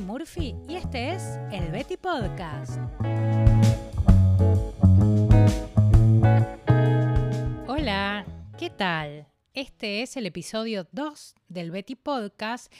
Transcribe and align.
Murphy 0.00 0.54
y 0.68 0.76
este 0.76 1.12
es 1.12 1.38
el 1.52 1.70
Betty 1.70 1.96
Podcast. 1.98 2.78
Hola, 7.68 8.24
¿qué 8.58 8.70
tal? 8.70 9.26
Este 9.52 10.02
es 10.02 10.16
el 10.16 10.26
episodio 10.26 10.86
2 10.92 11.34
del 11.48 11.70
Betty 11.70 11.96
Podcast 11.96 12.72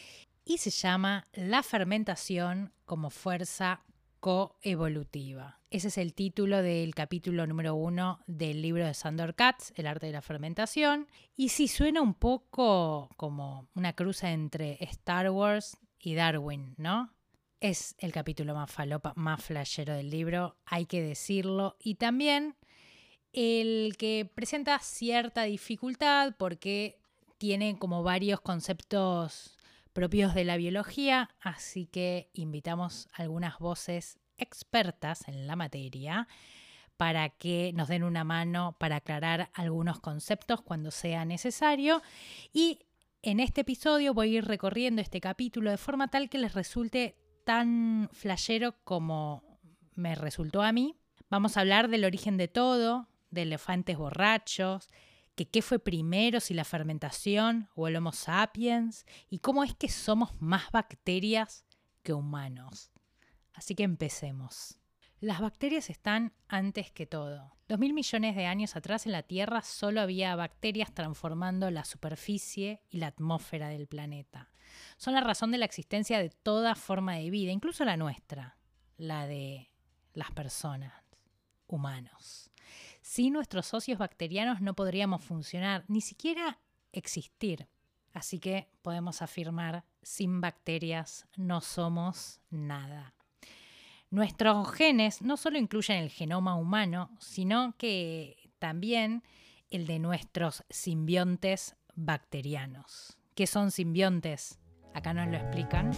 y 0.45 0.59
se 0.59 0.71
llama 0.71 1.27
La 1.35 1.63
fermentación 1.63 2.73
como 2.87 3.11
fuerza 3.11 3.83
coevolutiva. 4.21 5.61
Ese 5.71 5.89
es 5.89 5.99
el 5.99 6.15
título 6.15 6.63
del 6.63 6.95
capítulo 6.95 7.47
número 7.47 7.75
uno 7.75 8.21
del 8.27 8.63
libro 8.63 8.87
de 8.87 8.95
Sandor 8.95 9.35
Katz, 9.35 9.73
El 9.75 9.87
arte 9.87 10.07
de 10.07 10.13
la 10.13 10.23
fermentación. 10.23 11.09
Y 11.35 11.51
si 11.51 11.67
suena 11.67 12.01
un 12.01 12.15
poco 12.15 13.11
como 13.17 13.69
una 13.75 13.93
cruza 13.95 14.31
entre 14.31 14.83
Star 14.85 15.31
Wars 15.31 15.77
y 16.03 16.15
Darwin, 16.15 16.75
¿no? 16.77 17.13
Es 17.61 17.95
el 17.99 18.13
capítulo 18.13 18.55
más 18.55 18.71
falopa, 18.71 19.13
más 19.17 19.43
flashero 19.43 19.95
del 19.95 20.11
libro, 20.11 20.57
hay 20.67 20.87
que 20.87 21.01
decirlo. 21.01 21.77
Y 21.81 21.95
también 21.95 22.57
el 23.33 23.97
que 23.97 24.31
presenta 24.35 24.79
cierta 24.81 25.45
dificultad 25.45 26.35
porque 26.37 26.99
tiene 27.39 27.79
como 27.79 28.03
varios 28.03 28.41
conceptos 28.41 29.57
propios 29.93 30.35
de 30.35 30.45
la 30.45 30.57
biología, 30.57 31.31
así 31.41 31.87
que 31.87 32.31
invitamos 32.33 33.09
algunas 33.13 33.59
voces 33.59 34.19
expertas 34.39 35.29
en 35.29 35.47
la 35.47 35.57
materia 35.57 36.29
para 36.97 37.31
que 37.31 37.73
nos 37.75 37.89
den 37.89 38.05
una 38.05 38.25
mano 38.25 38.77
para 38.79 38.97
aclarar 38.97 39.51
algunos 39.55 40.01
conceptos 40.01 40.63
cuando 40.63 40.91
sea 40.91 41.25
necesario. 41.25 42.03
Y 42.53 42.81
en 43.23 43.39
este 43.39 43.61
episodio 43.61 44.15
voy 44.15 44.35
a 44.35 44.39
ir 44.39 44.45
recorriendo 44.45 45.01
este 45.01 45.21
capítulo 45.21 45.71
de 45.71 45.77
forma 45.77 46.09
tal 46.09 46.29
que 46.29 46.39
les 46.39 46.55
resulte 46.55 47.17
tan 47.45 48.09
flashero 48.13 48.77
como 48.85 49.45
me 49.95 50.15
resultó 50.17 50.63
a 50.63 50.73
mí. 50.73 50.97
Vamos 51.31 51.57
a 51.57 51.61
hablar 51.61 51.89
del 51.89 52.05
origen 52.05 52.37
de 52.37 52.49
todo, 52.49 53.09
de 53.31 53.43
elefantes 53.43 53.97
borrachos, 53.97 54.91
que 55.37 55.49
qué 55.49 55.63
fue 55.63 55.79
primero, 55.79 56.41
si 56.41 56.53
la 56.53 56.65
fermentación 56.65 57.69
o 57.75 57.89
el 57.89 57.97
Homo 57.97 58.13
sapiens, 58.13 59.07
y 59.31 59.39
cómo 59.39 59.65
es 59.65 59.75
que 59.75 59.89
somos 59.89 60.35
más 60.41 60.71
bacterias 60.73 61.65
que 62.03 62.13
humanos. 62.13 62.91
Así 63.55 63.75
que 63.75 63.85
empecemos. 63.85 64.82
Las 65.23 65.41
bacterias 65.41 65.89
están 65.89 66.33
antes 66.49 66.91
que 66.91 67.07
todo. 67.07 67.55
Dos 67.69 67.79
mil 67.79 67.93
millones 67.93 68.35
de 68.35 68.47
años 68.47 68.75
atrás 68.75 69.07
en 69.07 69.13
la 69.13 69.23
Tierra 69.23 69.63
solo 69.63 70.01
había 70.01 70.35
bacterias 70.35 70.93
transformando 70.93 71.71
la 71.71 71.85
superficie 71.85 72.83
y 72.91 72.99
la 72.99 73.07
atmósfera 73.07 73.69
del 73.69 73.87
planeta. 73.87 74.51
Son 74.97 75.15
la 75.15 75.21
razón 75.21 75.53
de 75.53 75.59
la 75.59 75.65
existencia 75.65 76.19
de 76.19 76.31
toda 76.31 76.75
forma 76.75 77.15
de 77.15 77.31
vida, 77.31 77.53
incluso 77.53 77.85
la 77.85 77.97
nuestra, 77.97 78.59
la 78.97 79.29
de 79.29 79.71
las 80.13 80.33
personas, 80.33 80.93
humanos. 81.69 82.51
Sin 83.01 83.35
nuestros 83.35 83.67
socios 83.67 83.99
bacterianos 83.99 84.61
no 84.61 84.75
podríamos 84.75 85.23
funcionar, 85.23 85.85
ni 85.87 86.01
siquiera 86.01 86.59
existir. 86.91 87.69
Así 88.13 88.41
que 88.41 88.73
podemos 88.83 89.23
afirmar, 89.23 89.85
sin 90.03 90.41
bacterias 90.41 91.29
no 91.37 91.61
somos 91.61 92.41
nada. 92.51 93.15
Nuestros 94.13 94.71
genes 94.73 95.23
no 95.23 95.39
solo 95.39 95.57
incluyen 95.57 95.97
el 95.97 96.11
genoma 96.11 96.55
humano, 96.55 97.09
sino 97.19 97.75
que 97.79 98.37
también 98.59 99.23
el 99.71 99.87
de 99.87 99.99
nuestros 99.99 100.65
simbiontes 100.69 101.77
bacterianos. 101.95 103.17
¿Qué 103.35 103.47
son 103.47 103.71
simbiontes? 103.71 104.59
Acá 104.93 105.15
nos 105.15 105.29
lo 105.29 105.39
explican. 105.39 105.93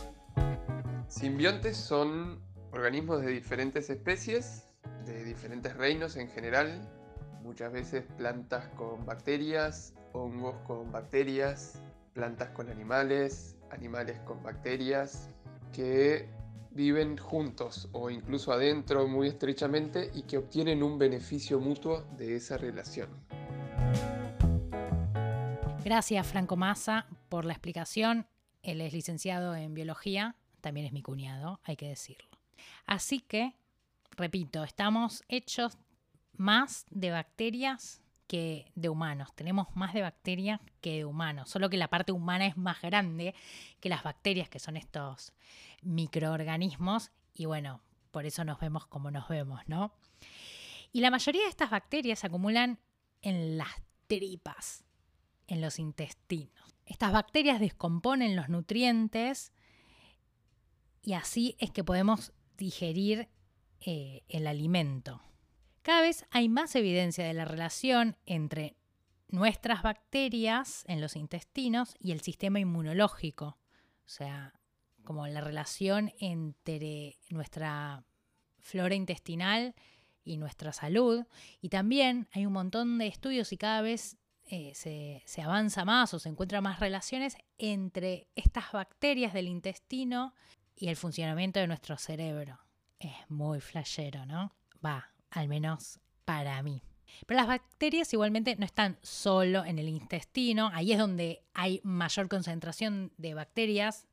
Simbiontes 1.09 1.77
son 1.77 2.41
organismos 2.71 3.21
de 3.21 3.33
diferentes 3.33 3.91
especies 3.91 4.69
de 5.05 5.25
diferentes 5.25 5.77
reinos 5.77 6.17
en 6.17 6.29
general, 6.29 6.89
muchas 7.43 7.73
veces 7.73 8.05
plantas 8.17 8.69
con 8.77 9.05
bacterias, 9.05 9.93
hongos 10.13 10.55
con 10.69 10.93
bacterias, 10.93 11.83
plantas 12.13 12.51
con 12.51 12.71
animales, 12.71 13.57
animales 13.71 14.21
con 14.21 14.41
bacterias, 14.45 15.31
que 15.73 16.29
viven 16.75 17.17
juntos 17.17 17.89
o 17.93 18.11
incluso 18.11 18.53
adentro 18.53 19.07
muy 19.07 19.29
estrechamente 19.29 20.11
y 20.15 20.23
que 20.23 20.39
obtienen 20.39 20.83
un 20.83 20.99
beneficio 20.99 21.61
mutuo 21.61 22.03
de 22.17 22.37
esa 22.37 22.59
relación. 22.59 23.09
Gracias 25.85 26.27
Franco 26.27 26.57
Massa 26.57 27.07
por 27.29 27.45
la 27.45 27.53
explicación. 27.53 28.27
Él 28.63 28.81
es 28.81 28.93
licenciado 28.93 29.55
en 29.55 29.75
biología, 29.75 30.35
también 30.61 30.87
es 30.87 30.93
mi 30.93 31.03
cuñado, 31.03 31.61
hay 31.65 31.77
que 31.77 31.89
decirlo. 31.89 32.29
Así 32.87 33.21
que 33.21 33.55
repito, 34.17 34.65
estamos 34.65 35.23
hechos 35.29 35.79
más 36.37 36.87
de 36.91 37.11
bacterias 37.11 38.04
que 38.27 38.71
de 38.75 38.89
humanos. 38.89 39.35
Tenemos 39.35 39.69
más 39.75 39.93
de 39.93 40.03
bacterias 40.03 40.61
que 40.81 40.97
de 40.97 41.05
humanos, 41.05 41.51
solo 41.51 41.71
que 41.71 41.77
la 41.77 41.89
parte 41.89 42.13
humana 42.13 42.47
es 42.47 42.57
más 42.57 42.81
grande 42.81 43.35
que 43.81 43.89
las 43.89 44.03
bacterias, 44.03 44.49
que 44.49 44.59
son 44.59 44.77
estos 44.77 45.33
microorganismos, 45.83 47.11
y 47.35 47.47
bueno, 47.47 47.81
por 48.11 48.27
eso 48.27 48.45
nos 48.45 48.61
vemos 48.61 48.87
como 48.87 49.11
nos 49.11 49.29
vemos, 49.29 49.61
¿no? 49.67 49.93
Y 50.93 51.01
la 51.01 51.11
mayoría 51.11 51.43
de 51.43 51.49
estas 51.49 51.71
bacterias 51.71 52.21
se 52.21 52.29
acumulan 52.29 52.79
en 53.21 53.59
las 53.59 53.83
tripas, 54.07 54.85
en 55.49 55.61
los 55.61 55.79
intestinos. 55.79 56.77
Estas 56.87 57.13
bacterias 57.13 57.59
descomponen 57.59 58.37
los 58.37 58.49
nutrientes 58.49 59.53
y 61.03 61.15
así 61.15 61.57
es 61.59 61.71
que 61.71 61.83
podemos 61.83 62.33
digerir 62.57 63.29
eh, 63.81 64.23
el 64.29 64.47
alimento. 64.47 65.21
Cada 65.85 66.01
vez 66.01 66.25
hay 66.31 66.49
más 66.49 66.75
evidencia 66.77 67.27
de 67.27 67.35
la 67.35 67.45
relación 67.45 68.17
entre 68.25 68.75
nuestras 69.29 69.83
bacterias 69.83 70.83
en 70.89 71.03
los 71.03 71.15
intestinos 71.15 71.95
y 72.01 72.13
el 72.13 72.23
sistema 72.23 72.59
inmunológico. 72.59 73.59
O 74.07 74.09
sea, 74.09 74.55
como 75.05 75.27
la 75.27 75.43
relación 75.43 76.11
entre 76.21 77.19
nuestra 77.29 78.03
flora 78.61 78.95
intestinal 78.95 79.75
y 80.25 80.39
nuestra 80.39 80.73
salud. 80.73 81.27
Y 81.61 81.69
también 81.69 82.29
hay 82.33 82.47
un 82.47 82.55
montón 82.55 82.97
de 82.97 83.07
estudios 83.07 83.53
y 83.53 83.59
cada 83.59 83.83
vez 83.83 84.17
eh, 84.47 84.73
se, 84.75 85.23
se, 85.27 85.43
avanza 85.43 85.85
más 85.85 86.15
o 86.15 86.19
se 86.19 86.31
encuentran 86.31 86.63
más 86.63 86.81
relaciones 86.81 87.37
entre 87.59 88.27
estas 88.37 88.73
bacterias 88.73 89.35
del 89.35 89.49
intestino 89.49 90.35
y 90.75 90.89
el 90.89 90.97
funcionamiento 90.97 91.61
de 91.61 91.67
nuestro 91.67 91.99
cerebro 91.99 92.59
es 92.99 93.13
muy 93.29 93.61
flashero, 93.61 94.25
¿no? 94.25 94.55
Va, 94.83 95.14
al 95.35 95.49
menos 95.49 96.01
para 96.25 96.63
mí. 96.63 96.83
Pero 97.27 97.39
las 97.39 97.47
bacterias 97.47 98.13
igualmente 98.13 98.57
no 98.57 98.65
están 98.65 98.99
solo 99.03 99.65
en 99.65 99.79
el 99.79 99.89
intestino, 99.89 100.71
ahí 100.73 100.93
es 100.93 100.99
donde 100.99 101.45
hay 101.53 101.81
mayor 101.85 102.29
concentración 102.29 103.13
de 103.19 103.35
bacterias 103.35 104.07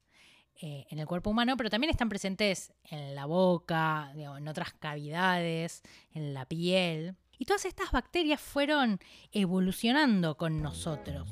eh, 0.62 0.86
en 0.90 1.00
el 1.00 1.08
cuerpo 1.08 1.32
humano, 1.32 1.58
pero 1.58 1.70
también 1.70 1.90
están 1.90 2.10
presentes 2.10 2.74
en 2.84 3.16
la 3.16 3.26
boca, 3.26 4.12
en 4.16 4.48
otras 4.48 4.74
cavidades, 4.74 5.82
en 6.14 6.34
la 6.34 6.46
piel. 6.46 7.16
Y 7.40 7.46
todas 7.46 7.66
estas 7.66 7.92
bacterias 7.92 8.40
fueron 8.40 9.00
evolucionando 9.32 10.38
con 10.38 10.62
nosotros. 10.62 11.30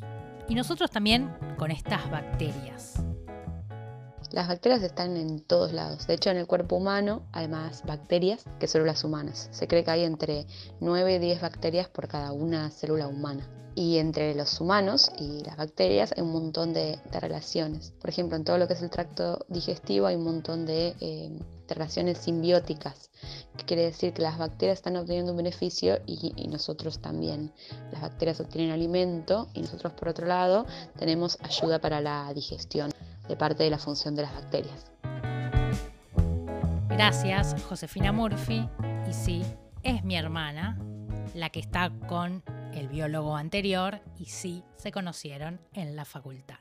Y 0.48 0.56
nosotros 0.56 0.90
también 0.90 1.32
con 1.58 1.70
estas 1.70 2.10
bacterias. 2.10 3.04
Las 4.32 4.48
bacterias 4.48 4.84
están 4.84 5.18
en 5.18 5.40
todos 5.40 5.74
lados. 5.74 6.06
De 6.06 6.14
hecho, 6.14 6.30
en 6.30 6.38
el 6.38 6.46
cuerpo 6.46 6.76
humano 6.76 7.24
hay 7.32 7.48
más 7.48 7.84
bacterias 7.84 8.46
que 8.60 8.68
células 8.68 9.04
humanas. 9.04 9.50
Se 9.52 9.68
cree 9.68 9.84
que 9.84 9.90
hay 9.90 10.04
entre 10.04 10.46
9 10.82 11.16
y 11.16 11.20
10 11.20 11.42
bacterias 11.42 11.90
por 11.90 12.08
cada 12.08 12.32
una 12.32 12.70
célula 12.70 13.08
humana. 13.08 13.50
Y 13.74 13.98
entre 13.98 14.36
los 14.36 14.62
humanos 14.62 15.12
y 15.18 15.44
las 15.44 15.58
bacterias 15.58 16.14
hay 16.16 16.22
un 16.22 16.32
montón 16.32 16.74
de, 16.74 17.00
relaciones. 17.12 17.92
Por 18.00 18.12
ejemplo, 18.12 18.36
en 18.36 18.44
todo 18.44 18.60
lo 18.60 18.68
que 18.68 18.74
es 18.74 18.84
el 18.84 18.92
tracto 18.92 19.46
digestivo 19.48 20.06
hay 20.06 20.16
un 20.16 20.26
montón 20.26 20.68
de, 20.68 20.96
eh, 21.00 21.32
relaciones 21.68 22.20
simbióticas, 22.20 23.10
que 23.58 23.66
quiere 23.66 23.84
decir 23.84 24.14
que 24.14 24.22
las 24.22 24.38
bacterias 24.38 24.78
están 24.78 24.98
obteniendo 24.98 25.32
un 25.32 25.38
beneficio 25.38 26.00
y 26.06 26.48
nosotros 26.48 27.00
también. 27.00 27.52
Las 27.92 28.02
bacterias 28.02 28.40
obtienen 28.40 28.72
alimento 28.72 29.48
y 29.54 29.62
nosotros 29.62 29.94
por 29.94 30.10
otro 30.10 30.28
lado 30.28 30.66
tenemos 30.98 31.38
ayuda 31.42 31.80
para 31.80 32.02
la 32.02 32.32
digestión 32.34 32.92
de 33.30 33.38
parte 33.38 33.64
de 33.64 33.70
la 33.70 33.78
función 33.78 34.16
de 34.16 34.24
las 34.24 34.34
bacterias. 34.34 34.92
Gracias, 36.90 37.56
Josefina 37.64 38.12
Murphy. 38.12 38.68
Y 39.08 39.14
sí, 39.14 39.44
es 39.84 40.04
mi 40.04 40.18
hermana, 40.18 40.78
la 41.34 41.50
que 41.50 41.62
está 41.62 41.92
con 42.08 42.44
el 42.74 42.90
biólogo 42.90 43.38
anterior, 43.38 44.02
y 44.18 44.26
sí, 44.26 44.64
se 44.76 44.92
conocieron 44.92 45.62
en 45.74 45.96
la 45.96 46.06
facultad. 46.06 46.60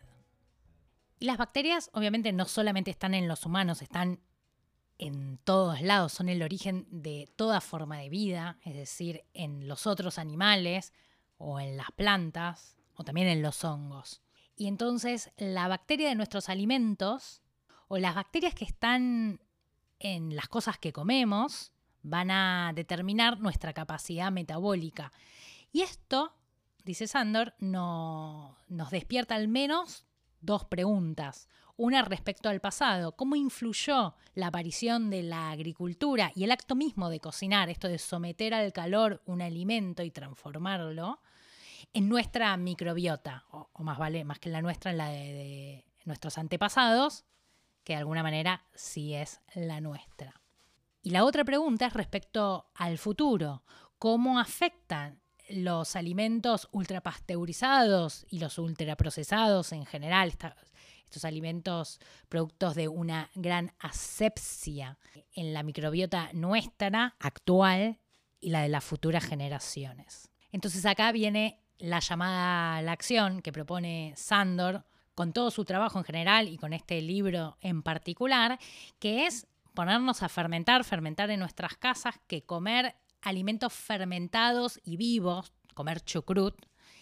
Y 1.18 1.26
las 1.26 1.38
bacterias 1.38 1.90
obviamente 1.92 2.32
no 2.32 2.44
solamente 2.44 2.90
están 2.90 3.14
en 3.14 3.26
los 3.26 3.44
humanos, 3.46 3.82
están 3.82 4.20
en 4.98 5.38
todos 5.38 5.80
lados, 5.80 6.12
son 6.12 6.28
el 6.28 6.42
origen 6.42 6.86
de 6.90 7.28
toda 7.36 7.60
forma 7.60 7.98
de 7.98 8.08
vida, 8.08 8.58
es 8.62 8.74
decir, 8.74 9.24
en 9.32 9.66
los 9.68 9.86
otros 9.86 10.18
animales 10.18 10.92
o 11.38 11.60
en 11.60 11.76
las 11.76 11.90
plantas 11.92 12.76
o 12.94 13.04
también 13.04 13.28
en 13.28 13.42
los 13.42 13.64
hongos. 13.64 14.22
Y 14.58 14.66
entonces 14.66 15.30
la 15.36 15.68
bacteria 15.68 16.08
de 16.08 16.16
nuestros 16.16 16.48
alimentos 16.48 17.42
o 17.86 17.96
las 17.96 18.16
bacterias 18.16 18.54
que 18.54 18.64
están 18.64 19.40
en 20.00 20.34
las 20.34 20.48
cosas 20.48 20.78
que 20.78 20.92
comemos 20.92 21.72
van 22.02 22.32
a 22.32 22.72
determinar 22.74 23.38
nuestra 23.38 23.72
capacidad 23.72 24.32
metabólica. 24.32 25.12
Y 25.70 25.82
esto, 25.82 26.32
dice 26.84 27.06
Sandor, 27.06 27.54
no, 27.60 28.56
nos 28.66 28.90
despierta 28.90 29.36
al 29.36 29.46
menos 29.46 30.06
dos 30.40 30.64
preguntas. 30.64 31.48
Una 31.76 32.02
respecto 32.02 32.48
al 32.48 32.60
pasado, 32.60 33.12
cómo 33.12 33.36
influyó 33.36 34.16
la 34.34 34.48
aparición 34.48 35.08
de 35.08 35.22
la 35.22 35.50
agricultura 35.50 36.32
y 36.34 36.42
el 36.42 36.50
acto 36.50 36.74
mismo 36.74 37.10
de 37.10 37.20
cocinar, 37.20 37.70
esto 37.70 37.86
de 37.86 37.98
someter 37.98 38.54
al 38.54 38.72
calor 38.72 39.22
un 39.24 39.40
alimento 39.40 40.02
y 40.02 40.10
transformarlo, 40.10 41.20
en 41.92 42.08
nuestra 42.08 42.56
microbiota, 42.56 43.44
o, 43.50 43.70
más 43.82 43.98
vale, 43.98 44.24
más 44.24 44.38
que 44.38 44.48
en 44.48 44.54
la 44.54 44.62
nuestra, 44.62 44.90
en 44.90 44.98
la 44.98 45.08
de 45.08 45.84
nuestros 46.04 46.38
antepasados, 46.38 47.24
que 47.84 47.94
de 47.94 47.98
alguna 47.98 48.22
manera 48.22 48.64
sí 48.74 49.14
es 49.14 49.40
la 49.54 49.80
nuestra. 49.80 50.42
Y 51.02 51.10
la 51.10 51.24
otra 51.24 51.44
pregunta 51.44 51.86
es 51.86 51.92
respecto 51.92 52.70
al 52.74 52.98
futuro. 52.98 53.62
¿Cómo 53.98 54.38
afectan 54.38 55.20
los 55.48 55.96
alimentos 55.96 56.68
ultrapasteurizados 56.72 58.26
y 58.28 58.38
los 58.38 58.58
ultraprocesados 58.58 59.72
en 59.72 59.86
general, 59.86 60.34
estos 61.04 61.24
alimentos 61.24 62.00
productos 62.28 62.74
de 62.74 62.88
una 62.88 63.30
gran 63.34 63.72
asepsia 63.78 64.98
en 65.32 65.54
la 65.54 65.62
microbiota 65.62 66.30
nuestra 66.34 67.16
actual 67.18 67.98
y 68.40 68.50
la 68.50 68.62
de 68.62 68.68
las 68.68 68.84
futuras 68.84 69.24
generaciones. 69.24 70.30
Entonces 70.52 70.84
acá 70.84 71.10
viene 71.12 71.62
la 71.78 72.00
llamada 72.00 72.76
a 72.76 72.82
la 72.82 72.92
acción 72.92 73.42
que 73.42 73.52
propone 73.52 74.12
Sandor 74.16 74.84
con 75.14 75.32
todo 75.32 75.50
su 75.50 75.64
trabajo 75.64 75.98
en 75.98 76.04
general 76.04 76.48
y 76.48 76.58
con 76.58 76.72
este 76.72 77.00
libro 77.02 77.56
en 77.60 77.82
particular, 77.82 78.58
que 78.98 79.26
es 79.26 79.46
ponernos 79.74 80.22
a 80.22 80.28
fermentar, 80.28 80.84
fermentar 80.84 81.30
en 81.30 81.40
nuestras 81.40 81.76
casas, 81.76 82.20
que 82.26 82.42
comer 82.42 82.94
alimentos 83.22 83.72
fermentados 83.72 84.80
y 84.84 84.96
vivos, 84.96 85.52
comer 85.74 86.00
chucrut, 86.00 86.54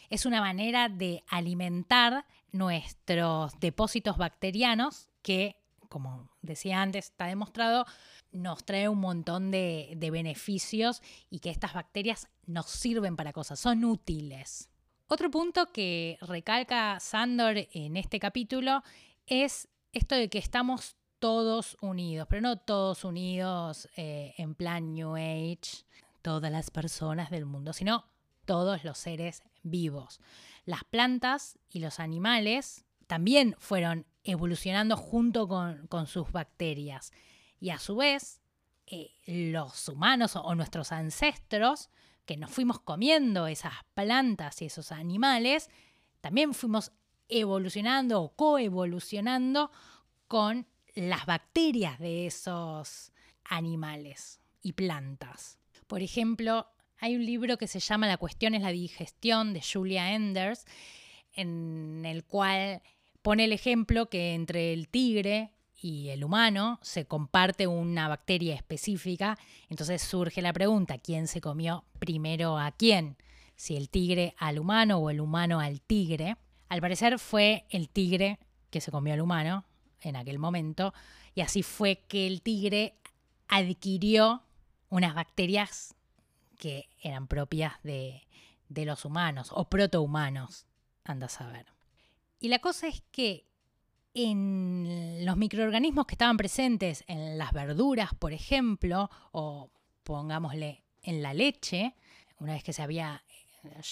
es 0.08 0.26
una 0.26 0.40
manera 0.40 0.88
de 0.88 1.24
alimentar 1.28 2.26
nuestros 2.52 3.58
depósitos 3.60 4.16
bacterianos 4.16 5.08
que, 5.22 5.56
como 5.96 6.28
decía 6.42 6.82
antes, 6.82 7.06
está 7.06 7.24
demostrado, 7.24 7.86
nos 8.30 8.66
trae 8.66 8.86
un 8.86 8.98
montón 8.98 9.50
de, 9.50 9.96
beneficios 10.12 11.00
y 11.30 11.38
que 11.38 11.48
estas 11.48 11.72
bacterias 11.72 12.28
nos 12.44 12.66
sirven 12.66 13.16
para 13.16 13.32
cosas, 13.32 13.58
son 13.58 13.82
útiles. 13.82 14.68
Otro 15.06 15.30
punto 15.30 15.72
que 15.72 16.18
recalca 16.20 17.00
Sandor 17.00 17.66
en 17.72 17.96
este 17.96 18.20
capítulo 18.20 18.82
es 19.26 19.68
esto 19.94 20.16
de 20.16 20.28
que 20.28 20.36
estamos 20.36 20.96
todos 21.18 21.78
unidos, 21.80 22.26
pero 22.28 22.42
no 22.42 22.58
todos 22.58 23.02
unidos 23.02 23.88
eh, 23.96 24.34
en 24.36 24.54
plan 24.54 24.92
New 24.92 25.16
Age, 25.16 25.86
todas 26.20 26.52
las 26.52 26.70
personas 26.70 27.30
del 27.30 27.46
mundo, 27.46 27.72
sino 27.72 28.04
todos 28.44 28.84
los 28.84 28.98
seres 28.98 29.42
vivos. 29.62 30.20
Las 30.66 30.84
plantas 30.84 31.58
y 31.70 31.78
los 31.78 32.00
animales 32.00 32.84
también 33.06 33.54
fueron 33.58 34.04
evolucionando 34.26 34.96
junto 34.96 35.48
con, 35.48 36.06
sus 36.06 36.30
bacterias. 36.32 37.12
Y 37.60 37.70
a 37.70 37.78
su 37.78 37.96
vez, 37.96 38.40
eh, 38.86 39.12
los 39.26 39.88
humanos 39.88 40.36
o, 40.36 40.54
nuestros 40.54 40.92
ancestros, 40.92 41.88
que 42.24 42.36
nos 42.36 42.50
fuimos 42.50 42.80
comiendo 42.80 43.46
esas 43.46 43.74
plantas 43.94 44.60
y 44.60 44.66
esos 44.66 44.92
animales, 44.92 45.70
también 46.20 46.54
fuimos 46.54 46.92
evolucionando 47.28 48.20
o 48.20 48.34
coevolucionando 48.34 49.70
con 50.28 50.66
las 50.94 51.26
bacterias 51.26 51.98
de 51.98 52.26
esos 52.26 53.12
animales 53.44 54.40
y 54.60 54.72
plantas. 54.72 55.58
Por 55.86 56.02
ejemplo, 56.02 56.68
hay 56.98 57.14
un 57.14 57.24
libro 57.24 57.58
que 57.58 57.68
se 57.68 57.80
llama 57.80 58.06
La 58.06 58.16
cuestión 58.16 58.54
es 58.54 58.62
la 58.62 58.70
digestión 58.70 59.52
de 59.52 59.62
Julia 59.62 60.14
Enders, 60.14 60.64
en 61.32 62.04
el 62.04 62.24
cual 62.24 62.82
pone 63.26 63.42
el 63.42 63.52
ejemplo 63.52 64.08
que 64.08 64.34
entre 64.34 64.72
el 64.72 64.86
tigre 64.86 65.50
y 65.82 66.10
el 66.10 66.22
humano 66.22 66.78
se 66.80 67.06
comparte 67.06 67.66
una 67.66 68.06
bacteria 68.06 68.54
específica, 68.54 69.36
entonces 69.68 70.00
surge 70.00 70.40
la 70.42 70.52
pregunta, 70.52 70.98
¿quién 70.98 71.26
se 71.26 71.40
comió 71.40 71.82
primero 71.98 72.56
a 72.56 72.70
quién? 72.70 73.16
Si 73.56 73.76
el 73.76 73.88
tigre 73.90 74.36
al 74.38 74.60
humano 74.60 74.98
o 74.98 75.10
el 75.10 75.20
humano 75.20 75.58
al 75.58 75.80
tigre. 75.80 76.36
Al 76.68 76.80
parecer 76.80 77.18
fue 77.18 77.64
el 77.68 77.88
tigre 77.88 78.38
que 78.70 78.80
se 78.80 78.92
comió 78.92 79.12
al 79.12 79.20
humano, 79.20 79.64
en 80.02 80.14
aquel 80.14 80.38
momento, 80.38 80.94
y 81.34 81.40
así 81.40 81.64
fue 81.64 82.04
que 82.06 82.28
el 82.28 82.42
tigre 82.42 82.94
adquirió 83.48 84.44
unas 84.88 85.16
bacterias 85.16 85.96
que 86.60 86.88
eran 87.02 87.26
propias 87.26 87.72
de, 87.82 88.22
de 88.68 88.84
los 88.84 89.04
humanos 89.04 89.48
o 89.50 89.68
protohumanos, 89.68 90.68
anda 91.02 91.26
a 91.26 91.28
saber. 91.28 91.75
Y 92.40 92.48
la 92.48 92.58
cosa 92.58 92.88
es 92.88 93.02
que 93.10 93.46
en 94.14 95.24
los 95.24 95.36
microorganismos 95.36 96.06
que 96.06 96.14
estaban 96.14 96.36
presentes 96.36 97.04
en 97.06 97.38
las 97.38 97.52
verduras, 97.52 98.14
por 98.14 98.32
ejemplo, 98.32 99.10
o 99.32 99.70
pongámosle 100.04 100.84
en 101.02 101.22
la 101.22 101.34
leche, 101.34 101.94
una 102.38 102.54
vez 102.54 102.64
que 102.64 102.72
se 102.72 102.82
había 102.82 103.22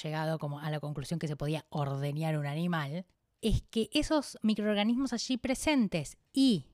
llegado 0.03 0.39
como 0.39 0.61
a 0.61 0.71
la 0.71 0.81
conclusión 0.81 1.19
que 1.19 1.29
se 1.29 1.37
podía 1.37 1.67
ordeñar 1.69 2.39
un 2.39 2.47
animal, 2.47 3.05
es 3.43 3.63
que 3.71 3.91
esos 3.93 4.39
microorganismos 4.43 5.13
allí 5.13 5.37
presentes 5.37 6.17
y 6.33 6.67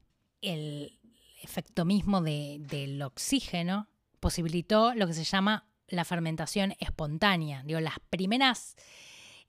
el 0.42 0.98
efecto 1.42 1.84
mismo 1.84 2.20
del 2.20 3.02
oxígeno 3.02 3.88
posibilitó 4.20 4.94
lo 4.94 5.06
que 5.06 5.14
se 5.14 5.24
llama 5.24 5.66
la 5.88 6.04
fermentación 6.04 6.74
espontánea. 6.78 7.62
Digo, 7.64 7.80
las 7.80 7.98
primeras, 8.10 8.76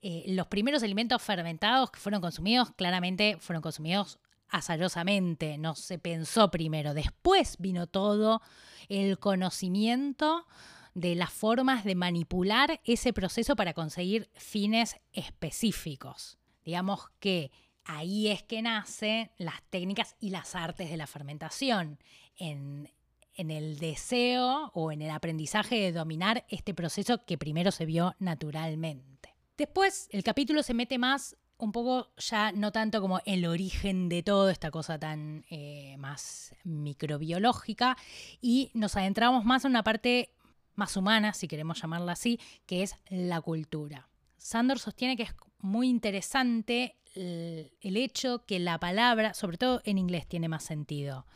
eh, 0.02 0.24
los 0.28 0.48
primeros 0.48 0.82
alimentos 0.82 1.22
fermentados 1.22 1.90
que 1.90 2.00
fueron 2.00 2.20
consumidos 2.20 2.72
claramente 2.72 3.36
fueron 3.40 3.62
consumidos 3.62 4.18
azarosamente, 4.48 5.56
no 5.56 5.74
se 5.74 5.98
pensó 5.98 6.50
primero. 6.50 6.92
Después 6.92 7.56
vino 7.58 7.86
todo 7.86 8.42
el 8.88 9.18
conocimiento 9.18 10.46
de 10.94 11.14
las 11.14 11.30
formas 11.30 11.84
de 11.84 11.94
manipular 11.94 12.80
ese 12.84 13.12
proceso 13.12 13.56
para 13.56 13.72
conseguir 13.72 14.28
fines 14.34 14.96
específicos. 15.12 16.38
Digamos 16.64 17.08
que 17.18 17.50
ahí 17.84 18.28
es 18.28 18.42
que 18.42 18.62
nacen 18.62 19.30
las 19.38 19.62
técnicas 19.70 20.16
y 20.20 20.30
las 20.30 20.54
artes 20.54 20.90
de 20.90 20.96
la 20.96 21.06
fermentación, 21.06 21.98
en, 22.36 22.90
el 23.34 23.78
deseo 23.78 24.70
o 24.74 24.92
en 24.92 25.02
el 25.02 25.10
aprendizaje 25.10 25.76
de 25.76 25.92
dominar 25.92 26.44
este 26.48 26.74
proceso 26.74 27.24
que 27.24 27.38
primero 27.38 27.70
se 27.70 27.86
vio 27.86 28.14
naturalmente. 28.18 29.31
Después 29.56 30.08
el 30.10 30.22
capítulo 30.22 30.62
se 30.62 30.74
mete 30.74 30.98
más 30.98 31.36
un 31.62 31.70
poco 31.70 32.12
ya 32.16 32.50
no 32.50 32.72
tanto 32.72 33.00
como 33.00 33.20
el 33.24 33.46
origen 33.46 34.08
de 34.08 34.24
todo, 34.24 34.50
esta 34.50 34.72
cosa 34.72 34.98
tan 34.98 35.44
eh, 35.48 35.94
más 35.96 36.54
microbiológica, 36.64 37.96
y 38.40 38.72
nos 38.74 38.96
adentramos 38.96 39.44
más 39.44 39.64
en 39.64 39.70
una 39.70 39.84
parte 39.84 40.34
más 40.74 40.96
humana, 40.96 41.34
si 41.34 41.46
queremos 41.46 41.80
llamarla 41.80 42.12
así, 42.12 42.40
que 42.66 42.82
es 42.82 42.96
la 43.08 43.40
cultura. 43.40 44.08
Sandor 44.38 44.80
sostiene 44.80 45.16
que 45.16 45.22
es 45.22 45.34
muy 45.60 45.88
interesante 45.88 46.96
el, 47.14 47.96
hecho 47.96 48.44
que 48.44 48.58
la 48.58 48.80
palabra, 48.80 49.34
sobre 49.34 49.58
todo 49.58 49.82
en 49.84 49.98
inglés, 49.98 50.26
tiene 50.26 50.48
más 50.48 50.64
sentido. 50.64 51.26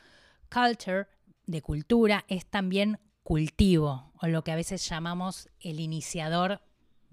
Culture, 0.52 1.06
de 1.46 1.62
cultura, 1.62 2.24
es 2.26 2.46
también 2.46 2.98
cultivo, 3.22 4.12
o 4.20 4.26
lo 4.26 4.42
que 4.42 4.50
a 4.50 4.56
veces 4.56 4.88
llamamos 4.88 5.48
el 5.60 5.78
iniciador 5.78 6.62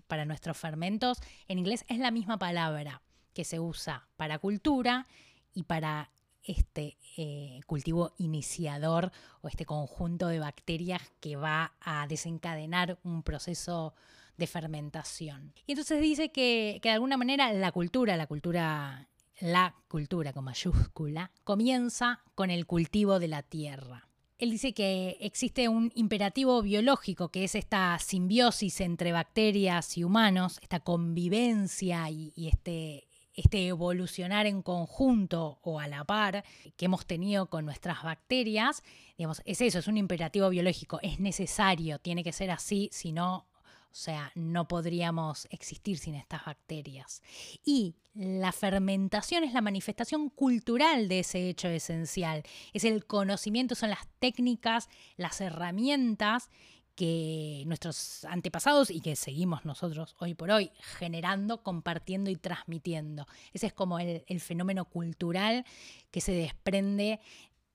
para 0.07 0.25
nuestros 0.25 0.57
fermentos. 0.57 1.19
En 1.47 1.59
inglés 1.59 1.85
es 1.87 1.99
la 1.99 2.11
misma 2.11 2.37
palabra 2.37 3.01
que 3.33 3.43
se 3.43 3.59
usa 3.59 4.07
para 4.15 4.39
cultura 4.39 5.07
y 5.53 5.63
para 5.63 6.11
este 6.43 6.97
eh, 7.17 7.61
cultivo 7.67 8.13
iniciador 8.17 9.11
o 9.41 9.47
este 9.47 9.65
conjunto 9.65 10.27
de 10.27 10.39
bacterias 10.39 11.01
que 11.19 11.35
va 11.35 11.73
a 11.81 12.05
desencadenar 12.07 12.99
un 13.03 13.23
proceso 13.23 13.93
de 14.37 14.47
fermentación. 14.47 15.53
Y 15.65 15.73
entonces 15.73 16.01
dice 16.01 16.31
que, 16.31 16.79
que 16.81 16.89
de 16.89 16.95
alguna 16.95 17.17
manera 17.17 17.53
la 17.53 17.71
cultura, 17.71 18.17
la 18.17 18.27
cultura, 18.27 19.07
la 19.39 19.75
cultura 19.87 20.33
con 20.33 20.43
mayúscula, 20.45 21.31
comienza 21.43 22.21
con 22.35 22.49
el 22.49 22.65
cultivo 22.65 23.19
de 23.19 23.27
la 23.27 23.43
tierra. 23.43 24.09
Él 24.43 24.51
dice 24.51 24.73
que 24.73 25.15
existe 25.21 25.69
un 25.69 25.89
imperativo 25.95 26.61
biológico 26.61 27.29
que 27.29 27.45
es 27.45 27.55
esta 27.55 27.97
simbiosis 27.99 28.81
entre 28.81 29.13
bacterias 29.13 29.97
y 29.97 30.03
humanos, 30.03 30.59
esta 30.61 30.81
convivencia 30.81 32.09
y, 32.09 32.33
este, 32.35 33.07
este 33.33 33.67
evolucionar 33.67 34.45
en 34.45 34.61
conjunto 34.61 35.59
o 35.61 35.79
a 35.79 35.87
la 35.87 36.03
par 36.03 36.43
que 36.75 36.87
hemos 36.87 37.05
tenido 37.05 37.49
con 37.49 37.63
nuestras 37.63 38.03
bacterias, 38.03 38.83
digamos, 39.17 39.41
es 39.45 39.61
eso, 39.61 39.79
es 39.79 39.87
un 39.87 39.95
imperativo 39.95 40.49
biológico, 40.49 40.99
es 41.01 41.21
necesario, 41.21 41.99
tiene 41.99 42.21
que 42.21 42.33
ser 42.33 42.51
así, 42.51 42.89
si 42.91 43.13
no 43.13 43.47
O 43.93 43.95
sea, 43.95 44.31
no 44.33 44.67
podríamos 44.67 45.47
existir 45.51 45.99
sin 45.99 46.15
estas 46.15 46.45
bacterias. 46.45 47.21
Y 47.63 47.93
la 48.15 48.51
fermentación 48.51 49.43
es 49.43 49.53
la 49.53 49.61
manifestación 49.61 50.29
cultural 50.29 51.07
de 51.07 51.19
ese 51.19 51.47
hecho 51.47 51.67
esencial. 51.67 52.41
Es 52.73 52.85
el 52.85 53.05
conocimiento, 53.05 53.75
son 53.75 53.91
las 53.91 54.07
técnicas, 54.17 54.89
las 55.15 55.39
herramientas 55.41 56.49
que 56.95 57.61
nuestros 57.67 58.25
antepasados 58.25 58.89
y 58.89 58.99
que 58.99 59.15
seguimos 59.15 59.63
nosotros 59.63 60.15
hoy 60.17 60.33
por 60.33 60.49
hoy 60.49 60.71
generando, 60.97 61.61
compartiendo 61.61 62.31
y 62.31 62.35
transmitiendo. 62.35 63.27
Ese 63.53 63.67
es 63.67 63.73
como 63.73 63.99
el, 63.99 64.23
fenómeno 64.39 64.85
cultural 64.85 65.65
que 66.09 66.19
se 66.19 66.31
desprende 66.31 67.19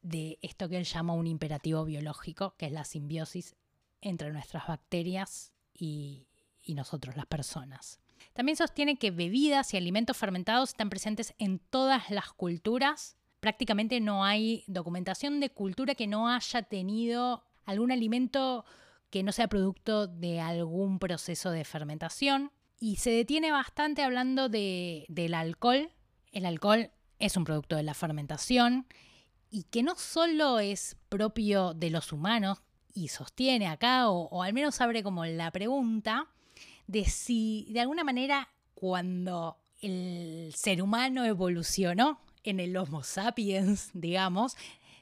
de 0.03 0.41
esto 0.43 0.69
que 0.69 0.79
él 0.79 0.85
llama 0.85 1.15
un 1.15 1.29
imperativo 1.29 1.85
biológico, 1.85 2.57
que 2.57 2.67
es 2.67 2.73
la 2.73 2.83
simbiosis 2.83 3.55
entre 4.01 4.33
nuestras 4.33 4.67
bacterias 4.67 5.53
y, 5.79 6.27
nosotros, 6.69 7.17
las 7.17 7.27
personas. 7.27 7.99
También 8.35 8.57
sostiene 8.57 8.99
que 8.99 9.11
bebidas 9.11 9.73
y 9.73 9.79
alimentos 9.79 10.17
fermentados 10.17 10.71
están 10.71 10.91
presentes 10.91 11.35
en 11.39 11.61
todas 11.61 12.11
las 12.11 12.33
culturas. 12.33 13.17
Prácticamente 13.41 14.01
no 14.01 14.23
hay 14.25 14.65
documentación 14.67 15.41
de 15.41 15.51
cultura 15.51 15.95
que 15.95 16.07
no 16.07 16.29
haya 16.29 16.63
tenido 16.63 17.43
algún 17.65 17.91
alimento 17.91 18.67
que 19.09 19.23
no 19.23 19.33
sea 19.33 19.49
producto 19.49 20.07
de 20.07 20.41
algún 20.41 20.99
proceso 20.99 21.51
de 21.51 21.65
fermentación. 21.65 22.53
Y 22.79 22.97
se 22.97 23.11
detiene 23.11 23.51
bastante 23.51 24.03
hablando 24.03 24.51
de, 24.51 25.07
del 25.09 25.33
alcohol. 25.33 25.91
El 26.33 26.45
alcohol 26.45 26.91
es 27.19 27.37
un 27.37 27.45
producto 27.45 27.77
de 27.77 27.83
la 27.83 27.95
fermentación 27.95 28.87
y 29.51 29.65
que 29.65 29.83
no 29.83 29.97
solo 29.97 30.59
es 30.59 30.97
propio 31.09 31.75
de 31.75 31.91
los 31.91 32.13
humanos, 32.13 32.63
y 32.95 33.09
sostiene 33.09 33.67
acá, 33.67 34.09
o, 34.11 34.43
al 34.43 34.53
menos 34.53 34.81
abre 34.81 35.03
como 35.03 35.25
la 35.25 35.51
pregunta, 35.51 36.27
de 36.87 37.05
si 37.05 37.67
de 37.71 37.81
alguna 37.81 38.05
manera 38.05 38.49
cuando 38.75 39.57
el 39.81 40.53
ser 40.57 40.83
humano 40.83 41.25
evolucionó 41.25 42.21
en 42.45 42.61
el 42.61 42.77
Homo 42.77 43.03
sapiens, 43.03 43.91
digamos, 43.93 44.57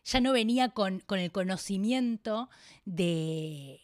ya 0.05 0.21
no 0.21 0.33
venía 0.33 0.71
con, 0.71 1.03
el 1.09 1.33
conocimiento 1.33 2.49
de, 2.85 3.81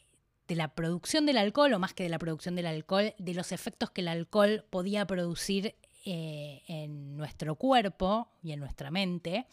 la 0.48 0.68
producción 0.74 1.26
del 1.26 1.38
alcohol, 1.38 1.72
o 1.72 1.78
más 1.78 1.94
que 1.94 2.02
de 2.02 2.08
la 2.08 2.18
producción 2.18 2.54
del 2.54 2.66
alcohol, 2.66 3.14
de 3.18 3.34
los 3.34 3.52
efectos 3.52 3.90
que 3.90 4.02
el 4.02 4.08
alcohol 4.08 4.64
podía 4.70 5.06
producir 5.06 5.74
eh, 6.04 6.62
en 6.68 7.16
nuestro 7.16 7.56
cuerpo 7.56 8.28
y 8.42 8.52
en 8.52 8.60
nuestra 8.60 8.90
mente. 8.90 9.46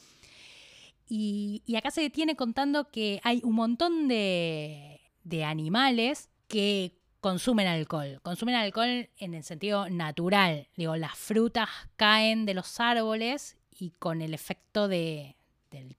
Y, 1.11 1.63
acá 1.75 1.89
se 1.89 2.01
detiene 2.01 2.35
contando 2.35 2.89
que 2.91 3.19
hay 3.23 3.41
un 3.43 3.55
montón 3.55 4.07
de, 4.07 5.01
animales 5.43 6.29
que 6.47 6.99
consumen 7.19 7.67
alcohol. 7.67 8.19
Consumen 8.21 8.55
alcohol 8.55 9.09
en 9.17 9.33
el 9.33 9.43
sentido 9.43 9.89
natural. 9.89 10.67
Digo, 10.77 10.95
las 10.95 11.17
frutas 11.17 11.69
caen 11.95 12.45
de 12.45 12.53
los 12.53 12.79
árboles 12.79 13.57
y 13.71 13.91
con 13.91 14.21
el 14.21 14.35
efecto 14.35 14.87
del 14.87 15.35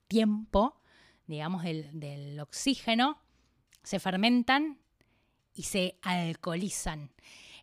tiempo, 0.06 0.80
digamos, 1.26 1.64
del, 1.64 1.88
del, 1.98 2.38
oxígeno, 2.38 3.18
se 3.82 3.98
fermentan 3.98 4.78
y 5.54 5.64
se 5.64 5.98
alcoholizan. 6.02 7.10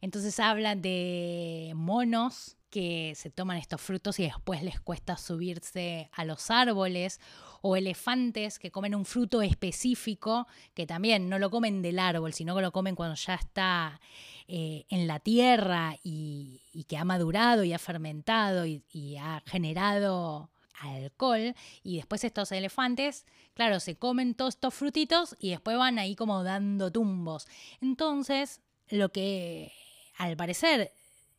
Entonces 0.01 0.39
hablan 0.41 0.81
de 0.81 1.71
monos 1.75 2.57
que 2.77 3.13
se 3.15 3.31
toman 3.31 3.57
estos 3.57 3.81
frutos 3.81 4.19
y 4.19 4.25
después 4.25 4.61
les 4.61 4.79
cuesta 4.79 5.17
subirse 5.17 6.11
a 6.13 6.23
los 6.25 6.51
árboles, 6.51 7.19
o 7.63 7.75
elefantes 7.75 8.59
que 8.59 8.69
comen 8.69 8.93
un 8.93 9.03
fruto 9.03 9.41
específico, 9.41 10.45
que 10.75 10.85
también 10.85 11.27
no 11.27 11.39
lo 11.39 11.49
comen 11.49 11.81
del 11.81 11.97
árbol, 11.97 12.33
sino 12.33 12.55
que 12.55 12.61
lo 12.61 12.71
comen 12.71 12.93
cuando 12.93 13.15
ya 13.15 13.33
está 13.33 13.99
eh, 14.47 14.85
en 14.89 15.07
la 15.07 15.19
tierra 15.19 15.95
y, 16.03 16.61
que 16.87 16.97
ha 16.97 17.03
madurado 17.03 17.63
y 17.63 17.73
ha 17.73 17.79
fermentado 17.79 18.67
y, 18.67 19.17
ha 19.19 19.41
generado 19.47 20.51
alcohol 20.79 21.55
y 21.81 21.95
después 21.95 22.23
estos 22.23 22.51
elefantes, 22.51 23.25
claro, 23.55 23.79
se 23.79 23.95
comen 23.95 24.35
todos 24.35 24.53
estos 24.53 24.75
frutitos 24.75 25.35
y 25.39 25.49
después 25.49 25.77
van 25.77 25.97
ahí 25.97 26.15
como 26.15 26.43
dando 26.43 26.91
tumbos. 26.91 27.47
Entonces, 27.81 28.61
lo 28.89 29.09
que 29.09 29.73
al 30.19 30.37
parecer 30.37 30.91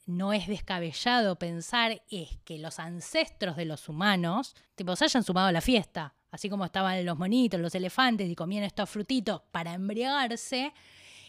no 0.09 0.33
es 0.33 0.47
descabellado 0.47 1.38
pensar 1.38 2.03
es 2.11 2.38
que 2.47 2.59
los 2.59 2.79
ancestros 2.79 3.57
de 3.57 3.67
los 3.67 3.91
humanos, 3.91 4.57
tipo, 4.75 4.97
se 4.97 5.05
hayan 5.05 5.23
sumado 5.23 5.49
a 5.49 5.53
la 5.53 5.61
fiesta, 5.61 6.15
así 6.31 6.49
como 6.49 6.65
estaban 6.65 7.05
los 7.05 7.19
monitos, 7.19 7.61
los 7.61 7.75
elefantes 7.75 8.29
y 8.29 8.35
comían 8.35 8.65
estos 8.65 8.88
frutitos 8.88 9.43
para 9.53 9.75
embriagarse, 9.75 10.73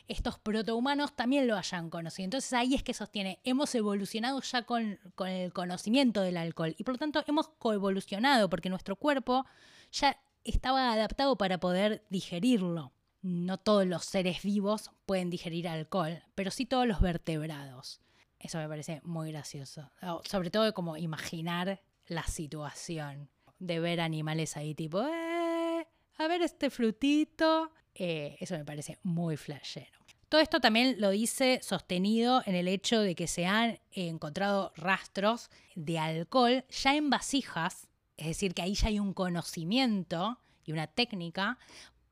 estos 0.07 0.39
protohumanos 0.39 1.13
también 1.13 1.45
lo 1.45 1.57
hayan 1.57 1.89
conocido. 1.89 2.23
Entonces 2.23 2.53
ahí 2.53 2.73
es 2.73 2.81
que 2.81 2.93
sostiene, 2.93 3.39
hemos 3.43 3.75
evolucionado 3.75 4.41
ya 4.41 4.61
con, 4.63 4.97
con 5.13 5.27
el 5.27 5.51
conocimiento 5.51 6.21
del 6.21 6.37
alcohol 6.37 6.73
y 6.77 6.85
por 6.85 6.93
lo 6.93 6.99
tanto 6.99 7.21
hemos 7.27 7.49
coevolucionado 7.49 8.49
porque 8.49 8.69
nuestro 8.69 8.95
cuerpo 8.95 9.45
ya 9.91 10.17
estaba 10.45 10.93
adaptado 10.93 11.37
para 11.37 11.59
poder 11.59 12.05
digerirlo. 12.09 12.93
No 13.21 13.57
todos 13.57 13.85
los 13.85 14.05
seres 14.05 14.41
vivos 14.41 14.91
pueden 15.05 15.29
digerir 15.29 15.67
alcohol, 15.67 16.23
pero 16.33 16.49
sí 16.49 16.65
todos 16.65 16.87
los 16.87 17.01
vertebrados. 17.01 17.99
Eso 18.39 18.57
me 18.57 18.67
parece 18.67 19.01
muy 19.03 19.31
gracioso. 19.31 19.91
Sobre 20.23 20.49
todo 20.49 20.73
como 20.73 20.97
imaginar 20.97 21.81
la 22.07 22.23
situación 22.23 23.29
de 23.59 23.79
ver 23.79 23.99
animales 23.99 24.55
ahí 24.55 24.73
tipo, 24.73 25.05
eh, 25.05 25.85
a 26.17 26.27
ver 26.27 26.41
este 26.41 26.69
frutito. 26.69 27.71
Eh, 27.93 28.37
eso 28.39 28.57
me 28.57 28.63
parece 28.63 28.97
muy 29.03 29.35
flashero. 29.35 29.99
Todo 30.29 30.41
esto 30.41 30.61
también 30.61 31.01
lo 31.01 31.09
dice 31.09 31.59
sostenido 31.63 32.43
en 32.45 32.53
el 32.53 32.67
hecho 32.67 33.01
de 33.01 33.15
que 33.15 33.25
se 33.27 33.47
han 33.47 33.79
encontrado 33.91 34.71
rastros 34.75 35.49
de 35.75 35.97
alcohol 35.97 36.63
ya 36.69 36.95
en 36.95 37.09
vasijas, 37.09 37.87
es 38.15 38.27
decir, 38.27 38.53
que 38.53 38.61
ahí 38.61 38.75
ya 38.75 38.89
hay 38.89 38.99
un 38.99 39.13
conocimiento 39.13 40.39
y 40.63 40.71
una 40.71 40.85
técnica, 40.85 41.57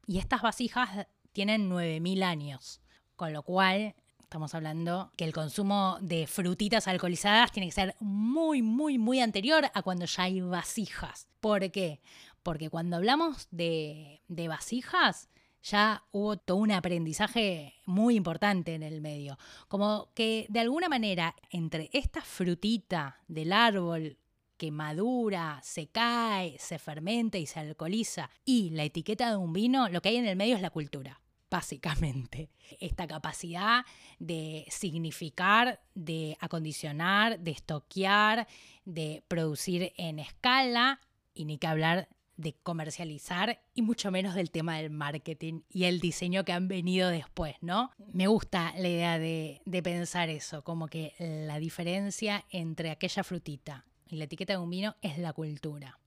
y 0.07 0.17
estas 0.17 0.41
vasijas 0.41 1.05
tienen 1.31 1.69
9.000 1.69 2.24
años, 2.24 2.81
con 3.15 3.34
lo 3.34 3.43
cual 3.43 3.93
Estamos 4.27 4.53
hablando 4.55 5.13
que 5.15 5.24
el 5.24 5.31
consumo 5.31 6.00
de 6.01 6.27
frutitas 6.27 6.89
alcoholizadas 6.89 7.53
tiene 7.53 7.67
que 7.67 7.72
ser 7.72 7.96
muy, 8.01 8.62
muy, 8.62 8.98
muy 8.98 9.22
anterior 9.22 9.72
a 9.74 9.81
cuando 9.81 10.03
ya 10.03 10.24
hay 10.24 10.41
vasijas. 10.41 11.29
¿Por 11.39 11.72
qué? 11.72 12.01
Porque 12.43 12.69
cuando 12.69 12.98
hablamos 12.98 13.48
de, 13.51 14.19
vasijas, 14.27 15.29
ya 15.63 16.03
hubo 16.12 16.36
todo 16.36 16.57
un 16.57 16.74
aprendizaje 16.74 17.75
muy 17.86 18.17
importante 18.17 18.75
en 18.75 18.84
el 18.84 19.00
medio. 19.00 19.38
Como 19.69 20.10
que 20.13 20.46
de 20.50 20.60
alguna 20.60 20.89
manera 20.89 21.34
entre 21.50 21.89
esta 21.93 22.22
frutita 22.22 23.22
del 23.29 23.53
árbol 23.53 24.17
que 24.57 24.72
madura, 24.72 25.62
se 25.63 25.88
cae, 25.88 26.57
se 26.60 26.79
fermenta 26.79 27.38
y 27.38 27.46
se 27.46 27.62
alcoholiza 27.62 28.29
y 28.43 28.72
la 28.72 28.84
etiqueta 28.84 29.29
de 29.29 29.38
un 29.38 29.53
vino, 29.53 29.88
lo 29.88 30.01
que 30.01 30.10
hay 30.10 30.17
en 30.17 30.27
el 30.27 30.36
medio 30.36 30.57
es 30.57 30.62
la 30.62 30.72
cultura 30.72 31.22
básicamente. 31.50 32.50
Esta 32.80 33.08
capacidad 33.08 33.86
de 34.20 34.66
significar, 34.70 35.82
de 35.96 36.38
acondicionar, 36.39 37.39
de 37.39 37.51
estoquear, 37.51 38.48
de 38.86 39.24
producir 39.27 39.94
en 39.98 40.20
escala 40.20 41.00
y 41.34 41.46
ni 41.46 41.58
que 41.58 41.68
hablar 41.68 42.10
de 42.38 42.54
comercializar 42.54 43.63
y 43.74 43.82
mucho 43.82 44.12
menos 44.12 44.36
del 44.36 44.51
tema 44.51 44.77
del 44.77 44.92
marketing 44.92 45.62
y 45.70 45.86
el 45.86 46.00
diseño 46.00 46.46
que 46.46 46.54
han 46.54 46.68
venido 46.68 47.10
después, 47.10 47.56
¿no? 47.62 47.92
Me 48.13 48.27
gusta 48.27 48.74
la 48.77 48.88
idea 48.88 49.20
de, 49.20 49.62
de 49.66 49.84
pensar 49.84 50.30
eso, 50.30 50.63
como 50.63 50.88
que 50.88 51.13
la 51.20 51.58
diferencia 51.58 52.46
entre 52.51 52.92
aquella 52.92 53.24
frutita 53.24 53.86
y 54.08 54.18
la 54.18 54.25
etiqueta 54.25 54.54
de 54.54 54.60
un 54.60 54.70
vino 54.70 54.96
es 55.01 55.18
la 55.18 55.34
cultura. 55.34 56.00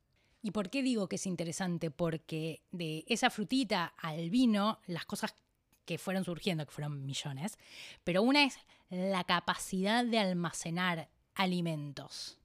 ¿Y 0.42 0.52
por 0.52 0.70
qué 0.70 0.82
digo 0.82 1.08
que 1.08 1.16
es 1.16 1.26
interesante? 1.26 1.90
Porque 1.90 2.62
de 2.70 3.04
esa 3.08 3.30
frutita 3.30 3.94
al 3.98 4.30
vino, 4.30 4.78
las 4.86 5.04
cosas 5.04 5.34
que 5.84 5.98
fueron 5.98 6.24
surgiendo, 6.24 6.64
que 6.64 6.72
fueron 6.72 7.04
millones, 7.04 7.58
pero 8.04 8.22
una 8.22 8.44
es 8.44 8.58
la 8.88 9.24
capacidad 9.24 10.04
de 10.04 10.18
almacenar 10.18 11.08
alimentos. 11.34 12.38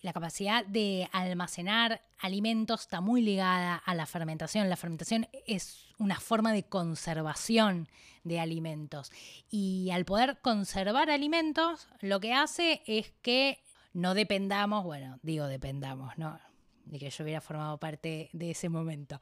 La 0.00 0.12
capacidad 0.12 0.66
de 0.66 1.08
almacenar 1.12 2.02
alimentos 2.18 2.80
está 2.80 3.00
muy 3.00 3.22
ligada 3.22 3.76
a 3.76 3.94
la 3.94 4.06
fermentación. 4.06 4.68
La 4.68 4.76
fermentación 4.76 5.28
es 5.46 5.84
una 5.98 6.18
forma 6.18 6.52
de 6.52 6.64
conservación 6.64 7.88
de 8.24 8.40
alimentos. 8.40 9.12
Y 9.48 9.90
al 9.92 10.04
poder 10.04 10.40
conservar 10.40 11.08
alimentos, 11.08 11.86
lo 12.00 12.18
que 12.18 12.34
hace 12.34 12.82
es 12.86 13.12
que 13.22 13.62
no 13.92 14.14
dependamos, 14.14 14.82
bueno, 14.82 15.20
digo 15.22 15.46
dependamos, 15.46 16.18
¿no? 16.18 16.40
De 16.84 16.98
que 16.98 17.10
yo 17.10 17.24
hubiera 17.24 17.40
formado 17.40 17.78
parte 17.78 18.30
de 18.32 18.50
ese 18.50 18.68
momento, 18.68 19.20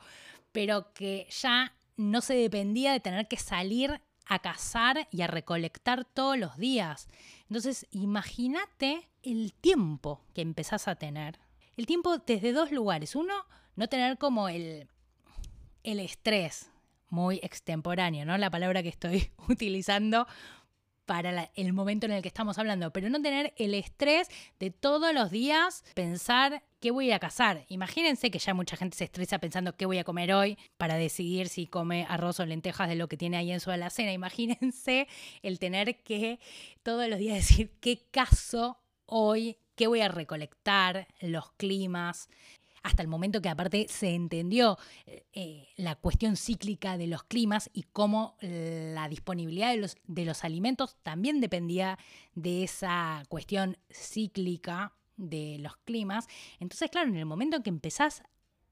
pero 0.52 0.92
que 0.92 1.26
ya 1.30 1.72
no 1.96 2.20
se 2.20 2.34
dependía 2.34 2.92
de 2.92 3.00
tener 3.00 3.28
que 3.28 3.36
salir 3.36 4.00
a 4.26 4.38
cazar 4.38 5.08
y 5.10 5.22
a 5.22 5.26
recolectar 5.26 6.04
todos 6.04 6.38
los 6.38 6.56
días. 6.56 7.08
Entonces, 7.48 7.86
imagínate 7.90 9.08
el 9.22 9.52
tiempo 9.52 10.24
que 10.34 10.40
empezás 10.40 10.88
a 10.88 10.94
tener. 10.94 11.38
El 11.76 11.86
tiempo 11.86 12.18
desde 12.18 12.52
dos 12.52 12.70
lugares. 12.70 13.16
Uno, 13.16 13.34
no 13.76 13.88
tener 13.88 14.18
como 14.18 14.48
el, 14.48 14.88
el 15.82 16.00
estrés 16.00 16.70
muy 17.08 17.40
extemporáneo, 17.42 18.24
¿no? 18.24 18.38
La 18.38 18.50
palabra 18.50 18.82
que 18.82 18.88
estoy 18.88 19.30
utilizando 19.48 20.26
para 21.10 21.50
el 21.56 21.72
momento 21.72 22.06
en 22.06 22.12
el 22.12 22.22
que 22.22 22.28
estamos 22.28 22.56
hablando, 22.56 22.92
pero 22.92 23.10
no 23.10 23.20
tener 23.20 23.52
el 23.56 23.74
estrés 23.74 24.28
de 24.60 24.70
todos 24.70 25.12
los 25.12 25.32
días 25.32 25.82
pensar 25.94 26.62
qué 26.78 26.92
voy 26.92 27.10
a 27.10 27.18
cazar. 27.18 27.64
Imagínense 27.66 28.30
que 28.30 28.38
ya 28.38 28.54
mucha 28.54 28.76
gente 28.76 28.96
se 28.96 29.06
estresa 29.06 29.40
pensando 29.40 29.76
qué 29.76 29.86
voy 29.86 29.98
a 29.98 30.04
comer 30.04 30.32
hoy 30.32 30.56
para 30.76 30.94
decidir 30.94 31.48
si 31.48 31.66
come 31.66 32.06
arroz 32.08 32.38
o 32.38 32.46
lentejas 32.46 32.88
de 32.88 32.94
lo 32.94 33.08
que 33.08 33.16
tiene 33.16 33.38
ahí 33.38 33.50
en 33.50 33.58
su 33.58 33.72
alacena. 33.72 34.12
Imagínense 34.12 35.08
el 35.42 35.58
tener 35.58 36.00
que 36.04 36.38
todos 36.84 37.08
los 37.08 37.18
días 37.18 37.34
decir 37.48 37.72
qué 37.80 38.06
caso 38.12 38.78
hoy, 39.04 39.56
qué 39.74 39.88
voy 39.88 40.02
a 40.02 40.08
recolectar, 40.08 41.08
los 41.20 41.50
climas, 41.54 42.28
hasta 42.82 43.02
el 43.02 43.08
momento 43.08 43.42
que 43.42 43.48
aparte 43.48 43.86
se 43.88 44.14
entendió 44.14 44.78
eh, 45.06 45.68
la 45.76 45.96
cuestión 45.96 46.36
cíclica 46.36 46.96
de 46.96 47.06
los 47.06 47.22
climas 47.24 47.70
y 47.72 47.84
cómo 47.92 48.36
la 48.40 49.08
disponibilidad 49.08 49.70
de 49.70 49.76
los, 49.76 49.96
de 50.06 50.24
los 50.24 50.44
alimentos 50.44 50.96
también 51.02 51.40
dependía 51.40 51.98
de 52.34 52.64
esa 52.64 53.22
cuestión 53.28 53.76
cíclica 53.90 54.94
de 55.16 55.58
los 55.60 55.76
climas. 55.78 56.26
Entonces, 56.58 56.90
claro, 56.90 57.08
en 57.10 57.16
el 57.16 57.26
momento 57.26 57.56
en 57.56 57.62
que 57.62 57.70
empezás 57.70 58.22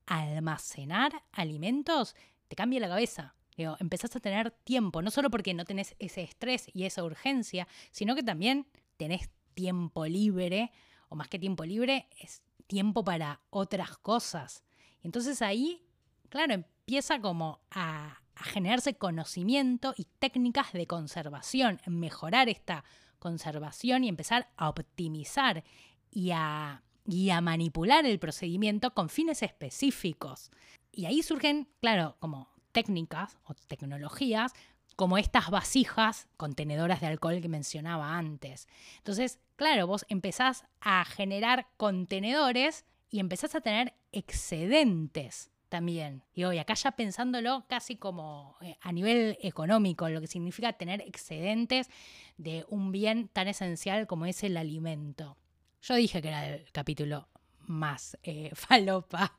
a 0.06 0.20
almacenar 0.22 1.22
alimentos, 1.32 2.16
te 2.48 2.56
cambia 2.56 2.80
la 2.80 2.88
cabeza. 2.88 3.34
Digo, 3.56 3.76
empezás 3.80 4.14
a 4.16 4.20
tener 4.20 4.52
tiempo, 4.52 5.02
no 5.02 5.10
solo 5.10 5.30
porque 5.30 5.52
no 5.52 5.64
tenés 5.64 5.94
ese 5.98 6.22
estrés 6.22 6.66
y 6.72 6.84
esa 6.84 7.04
urgencia, 7.04 7.66
sino 7.90 8.14
que 8.14 8.22
también 8.22 8.66
tenés 8.96 9.30
tiempo 9.54 10.06
libre, 10.06 10.70
o 11.08 11.16
más 11.16 11.28
que 11.28 11.38
tiempo 11.38 11.64
libre, 11.64 12.06
es 12.20 12.42
tiempo 12.68 13.02
para 13.02 13.40
otras 13.50 13.98
cosas. 13.98 14.62
Entonces 15.02 15.42
ahí, 15.42 15.84
claro, 16.28 16.54
empieza 16.54 17.20
como 17.20 17.60
a, 17.70 18.22
generarse 18.37 18.94
conocimiento 18.94 19.94
y 19.96 20.06
técnicas 20.20 20.72
de 20.72 20.87
conservación, 20.87 21.80
mejorar 21.87 22.48
esta 22.48 22.84
conservación 23.18 24.04
y 24.04 24.08
empezar 24.08 24.48
a 24.56 24.68
optimizar 24.68 25.64
y 26.12 26.30
a, 26.30 26.84
y 27.04 27.30
a 27.30 27.40
manipular 27.40 28.06
el 28.06 28.20
procedimiento 28.20 28.94
con 28.94 29.08
fines 29.08 29.42
específicos. 29.42 30.52
Y 30.92 31.06
ahí 31.06 31.25
surgen, 31.25 31.68
claro, 31.80 32.16
como 32.20 32.48
técnicas 32.70 33.37
o 33.42 33.54
tecnologías 33.54 34.52
como 34.99 35.17
estas 35.17 35.49
vasijas 35.49 36.26
contenedoras 36.37 37.00
de 37.00 37.07
alcohol 37.07 37.40
que 37.40 37.49
mencionaba 37.49 38.19
antes. 38.19 38.67
Entonces, 38.97 39.38
claro, 39.55 39.87
vos 39.87 40.05
empezás 40.09 40.64
a 40.81 41.05
generar 41.05 41.69
contenedores 41.76 42.85
y 43.09 43.21
empezás 43.21 43.55
a 43.55 43.61
tener 43.61 43.95
excedentes 44.11 45.52
también. 45.69 46.25
Y 46.35 46.43
hoy 46.43 46.59
acá 46.59 46.75
ya 46.75 46.90
pensándolo 46.90 47.64
casi 47.69 47.95
como 47.95 48.57
eh, 48.61 48.76
a 48.81 48.90
nivel 48.90 49.38
económico, 49.40 50.09
lo 50.09 50.21
que 50.21 50.26
significa 50.26 50.73
tener 50.73 51.00
excedentes 51.02 51.88
de 52.37 52.67
un 52.69 52.90
bien 52.90 53.28
tan 53.28 53.47
esencial 53.47 54.09
como 54.09 54.26
es 54.26 54.43
el 54.43 54.57
alimento. 54.57 55.37
Yo 55.81 55.95
dije 55.95 56.21
que 56.21 56.26
era 56.26 56.49
el 56.49 56.73
capítulo 56.73 57.28
más 57.69 58.19
eh, 58.25 58.50
falopa 58.55 59.38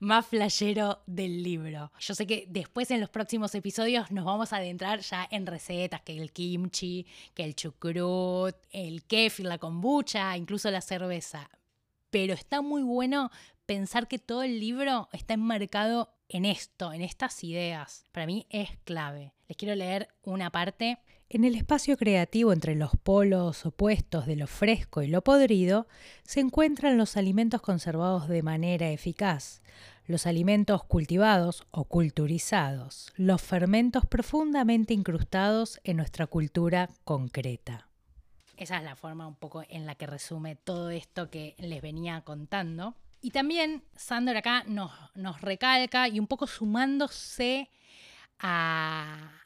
más 0.00 0.26
flashero 0.26 1.02
del 1.06 1.42
libro. 1.42 1.92
Yo 1.98 2.14
sé 2.14 2.26
que 2.26 2.46
después 2.48 2.90
en 2.90 3.00
los 3.00 3.10
próximos 3.10 3.54
episodios 3.54 4.10
nos 4.10 4.24
vamos 4.24 4.52
a 4.52 4.56
adentrar 4.56 5.00
ya 5.00 5.26
en 5.30 5.46
recetas, 5.46 6.02
que 6.02 6.16
el 6.16 6.32
kimchi, 6.32 7.06
que 7.34 7.44
el 7.44 7.54
chucrut, 7.54 8.56
el 8.70 9.04
kefir, 9.04 9.46
la 9.46 9.58
kombucha, 9.58 10.36
incluso 10.36 10.70
la 10.70 10.80
cerveza. 10.80 11.50
Pero 12.10 12.34
está 12.34 12.62
muy 12.62 12.82
bueno 12.82 13.30
pensar 13.66 14.08
que 14.08 14.18
todo 14.18 14.42
el 14.42 14.60
libro 14.60 15.08
está 15.12 15.34
enmarcado 15.34 16.14
en 16.28 16.44
esto, 16.44 16.92
en 16.92 17.02
estas 17.02 17.42
ideas. 17.44 18.04
Para 18.12 18.26
mí 18.26 18.46
es 18.50 18.70
clave. 18.84 19.32
Les 19.48 19.56
quiero 19.56 19.74
leer 19.74 20.08
una 20.22 20.50
parte 20.50 20.98
en 21.28 21.44
el 21.44 21.54
espacio 21.54 21.96
creativo 21.96 22.52
entre 22.52 22.74
los 22.74 22.92
polos 22.96 23.66
opuestos 23.66 24.26
de 24.26 24.36
lo 24.36 24.46
fresco 24.46 25.02
y 25.02 25.08
lo 25.08 25.22
podrido 25.22 25.88
se 26.22 26.40
encuentran 26.40 26.98
los 26.98 27.16
alimentos 27.16 27.60
conservados 27.62 28.28
de 28.28 28.42
manera 28.42 28.90
eficaz, 28.90 29.62
los 30.06 30.26
alimentos 30.26 30.84
cultivados 30.84 31.66
o 31.70 31.84
culturizados, 31.84 33.12
los 33.16 33.42
fermentos 33.42 34.06
profundamente 34.06 34.94
incrustados 34.94 35.80
en 35.82 35.96
nuestra 35.96 36.26
cultura 36.26 36.90
concreta. 37.04 37.88
Esa 38.56 38.78
es 38.78 38.84
la 38.84 38.94
forma 38.94 39.26
un 39.26 39.34
poco 39.34 39.64
en 39.68 39.86
la 39.86 39.96
que 39.96 40.06
resume 40.06 40.54
todo 40.54 40.90
esto 40.90 41.30
que 41.30 41.56
les 41.58 41.82
venía 41.82 42.20
contando. 42.20 42.94
Y 43.20 43.30
también 43.30 43.82
Sandor 43.96 44.36
acá 44.36 44.64
nos, 44.68 44.92
nos 45.14 45.40
recalca 45.40 46.08
y 46.08 46.20
un 46.20 46.26
poco 46.26 46.46
sumándose 46.46 47.70
a, 48.38 49.43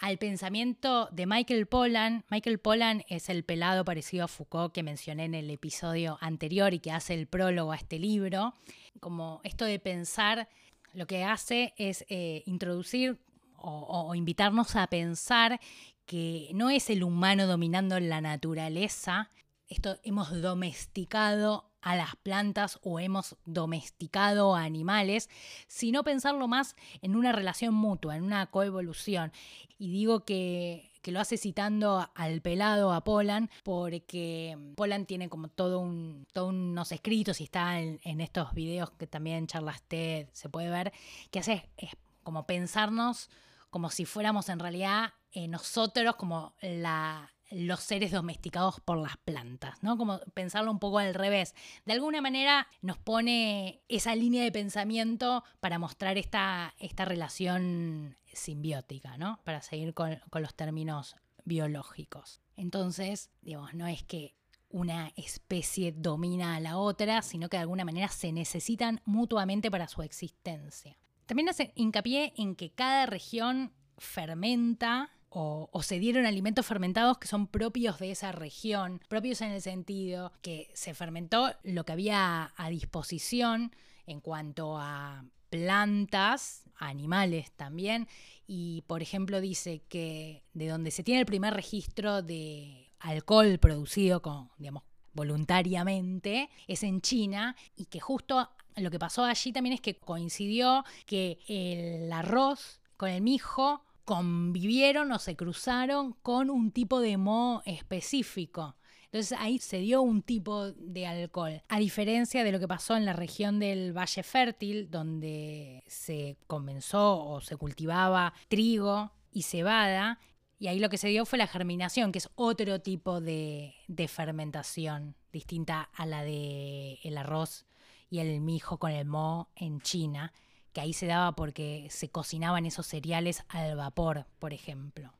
al 0.00 0.16
pensamiento 0.16 1.08
de 1.12 1.26
Michael 1.26 1.66
Pollan. 1.66 2.24
Michael 2.30 2.58
Pollan 2.58 3.04
es 3.08 3.28
el 3.28 3.44
pelado 3.44 3.84
parecido 3.84 4.24
a 4.24 4.28
Foucault 4.28 4.72
que 4.72 4.82
mencioné 4.82 5.26
en 5.26 5.34
el 5.34 5.50
episodio 5.50 6.18
anterior 6.22 6.72
y 6.72 6.80
que 6.80 6.90
hace 6.90 7.14
el 7.14 7.26
prólogo 7.26 7.72
a 7.72 7.76
este 7.76 7.98
libro. 7.98 8.54
Como 8.98 9.40
esto 9.44 9.66
de 9.66 9.78
pensar, 9.78 10.48
lo 10.94 11.06
que 11.06 11.22
hace 11.22 11.74
es 11.76 12.06
eh, 12.08 12.42
introducir 12.46 13.18
o, 13.62 14.14
invitarnos 14.14 14.74
a 14.74 14.86
pensar 14.86 15.60
que 16.06 16.50
no 16.54 16.70
es 16.70 16.88
el 16.88 17.04
humano 17.04 17.46
dominando 17.46 18.00
la 18.00 18.22
naturaleza, 18.22 19.30
esto 19.68 19.98
hemos 20.02 20.40
domesticado 20.40 21.69
a 21.82 21.96
las 21.96 22.16
plantas 22.16 22.78
o 22.82 23.00
hemos 23.00 23.36
domesticado 23.44 24.54
animales, 24.54 25.28
sino 25.66 26.04
pensarlo 26.04 26.48
más 26.48 26.76
en 27.02 27.16
una 27.16 27.32
relación 27.32 27.74
mutua, 27.74 28.16
en 28.16 28.24
una 28.24 28.46
coevolución. 28.46 29.32
Y 29.78 29.90
digo 29.90 30.24
que, 30.24 30.90
lo 31.06 31.18
hace 31.18 31.36
citando 31.36 32.08
al 32.14 32.40
pelado, 32.40 32.92
a 32.92 33.02
Polan, 33.02 33.50
porque 33.64 34.56
Polan 34.76 35.06
tiene 35.06 35.28
como 35.28 35.48
todo 35.48 35.80
un, 35.80 36.26
todos 36.32 36.50
unos 36.50 36.92
escritos 36.92 37.40
y 37.40 37.44
está 37.44 37.80
en, 37.80 38.20
estos 38.20 38.52
videos 38.54 38.90
que 38.92 39.06
también 39.06 39.46
charlas 39.46 39.82
TED 39.82 40.28
se 40.32 40.48
puede 40.48 40.70
ver, 40.70 40.92
que 41.30 41.40
hace 41.40 41.68
es 41.76 41.90
como 42.22 42.46
pensarnos 42.46 43.30
como 43.70 43.88
si 43.88 44.04
fuéramos 44.04 44.48
en 44.48 44.58
realidad 44.58 45.14
eh, 45.32 45.48
nosotros 45.48 46.16
como 46.16 46.54
la, 46.60 47.32
los 47.50 47.80
seres 47.80 48.12
domesticados 48.12 48.80
por 48.80 48.98
las 48.98 49.16
plantas, 49.18 49.82
¿no? 49.82 49.96
Como 49.96 50.20
pensarlo 50.34 50.70
un 50.70 50.78
poco 50.78 50.98
al 50.98 51.14
revés. 51.14 51.54
De 51.84 51.92
alguna 51.92 52.20
manera 52.20 52.68
nos 52.80 52.98
pone 52.98 53.82
esa 53.88 54.14
línea 54.14 54.44
de 54.44 54.52
pensamiento 54.52 55.44
para 55.60 55.78
mostrar 55.78 56.18
esta, 56.18 56.74
esta 56.78 57.04
relación 57.04 58.16
simbiótica, 58.32 59.16
¿no? 59.16 59.40
Para 59.44 59.62
seguir 59.62 59.94
con, 59.94 60.20
con 60.30 60.42
los 60.42 60.54
términos 60.54 61.16
biológicos. 61.44 62.40
Entonces, 62.56 63.30
digamos, 63.42 63.74
no 63.74 63.86
es 63.86 64.02
que 64.04 64.34
una 64.68 65.12
especie 65.16 65.92
domina 65.92 66.54
a 66.54 66.60
la 66.60 66.78
otra, 66.78 67.22
sino 67.22 67.48
que 67.48 67.56
de 67.56 67.62
alguna 67.62 67.84
manera 67.84 68.08
se 68.08 68.32
necesitan 68.32 69.00
mutuamente 69.04 69.70
para 69.70 69.88
su 69.88 70.02
existencia. 70.02 70.96
También 71.26 71.48
hace 71.48 71.72
hincapié 71.74 72.32
en 72.36 72.54
que 72.54 72.70
cada 72.70 73.06
región 73.06 73.72
fermenta 73.98 75.10
o, 75.30 75.82
se 75.82 75.98
dieron 76.00 76.26
alimentos 76.26 76.66
fermentados 76.66 77.18
que 77.18 77.28
son 77.28 77.46
propios 77.46 77.98
de 77.98 78.10
esa 78.10 78.32
región, 78.32 79.00
propios 79.08 79.40
en 79.40 79.52
el 79.52 79.62
sentido 79.62 80.32
que 80.42 80.70
se 80.74 80.92
fermentó 80.92 81.52
lo 81.62 81.84
que 81.84 81.92
había 81.92 82.52
a 82.56 82.68
disposición 82.68 83.74
en 84.06 84.20
cuanto 84.20 84.76
a 84.76 85.24
plantas, 85.48 86.64
animales 86.76 87.52
también, 87.52 88.08
y 88.46 88.82
por 88.88 89.02
ejemplo 89.02 89.40
dice 89.40 89.82
que 89.88 90.42
de 90.52 90.68
donde 90.68 90.90
se 90.90 91.04
tiene 91.04 91.20
el 91.20 91.26
primer 91.26 91.54
registro 91.54 92.22
de 92.22 92.90
alcohol 92.98 93.58
producido 93.58 94.22
con, 94.22 94.50
digamos, 94.58 94.82
voluntariamente 95.12 96.50
es 96.66 96.82
en 96.82 97.00
China 97.00 97.56
y 97.76 97.86
que 97.86 98.00
justo 98.00 98.50
lo 98.76 98.90
que 98.90 98.98
pasó 98.98 99.24
allí 99.24 99.52
también 99.52 99.74
es 99.74 99.80
que 99.80 99.96
coincidió 99.96 100.84
que 101.06 101.38
el 101.48 102.12
arroz 102.12 102.80
con 102.96 103.10
el 103.10 103.20
mijo 103.20 103.84
convivieron 104.10 105.12
o 105.12 105.20
se 105.20 105.36
cruzaron 105.36 106.14
con 106.14 106.50
un 106.50 106.72
tipo 106.72 106.98
de 106.98 107.16
moho 107.16 107.62
específico. 107.64 108.74
Entonces 109.04 109.38
ahí 109.38 109.60
se 109.60 109.78
dio 109.78 110.02
un 110.02 110.22
tipo 110.22 110.72
de 110.72 111.06
alcohol. 111.06 111.62
A 111.68 111.78
diferencia 111.78 112.42
de 112.42 112.50
lo 112.50 112.58
que 112.58 112.66
pasó 112.66 112.96
en 112.96 113.04
la 113.04 113.12
región 113.12 113.60
del 113.60 113.96
Valle 113.96 114.24
Fértil, 114.24 114.90
donde 114.90 115.84
se 115.86 116.36
comenzó 116.48 117.24
o 117.24 117.40
se 117.40 117.56
cultivaba 117.56 118.34
trigo 118.48 119.12
y 119.30 119.42
cebada, 119.42 120.18
y 120.58 120.66
ahí 120.66 120.80
lo 120.80 120.88
que 120.88 120.98
se 120.98 121.06
dio 121.06 121.24
fue 121.24 121.38
la 121.38 121.46
germinación, 121.46 122.10
que 122.10 122.18
es 122.18 122.30
otro 122.34 122.80
tipo 122.80 123.20
de, 123.20 123.76
de 123.86 124.08
fermentación, 124.08 125.14
distinta 125.32 125.88
a 125.94 126.04
la 126.04 126.24
del 126.24 126.98
el 127.04 127.16
arroz 127.16 127.64
y 128.10 128.18
el 128.18 128.40
mijo 128.40 128.76
con 128.78 128.90
el 128.90 129.06
moho 129.06 129.50
en 129.54 129.80
China 129.82 130.32
que 130.72 130.80
ahí 130.80 130.92
se 130.92 131.06
daba 131.06 131.32
porque 131.32 131.86
se 131.90 132.08
cocinaban 132.08 132.66
esos 132.66 132.86
cereales 132.86 133.44
al 133.48 133.76
vapor, 133.76 134.26
por 134.38 134.52
ejemplo. 134.52 135.12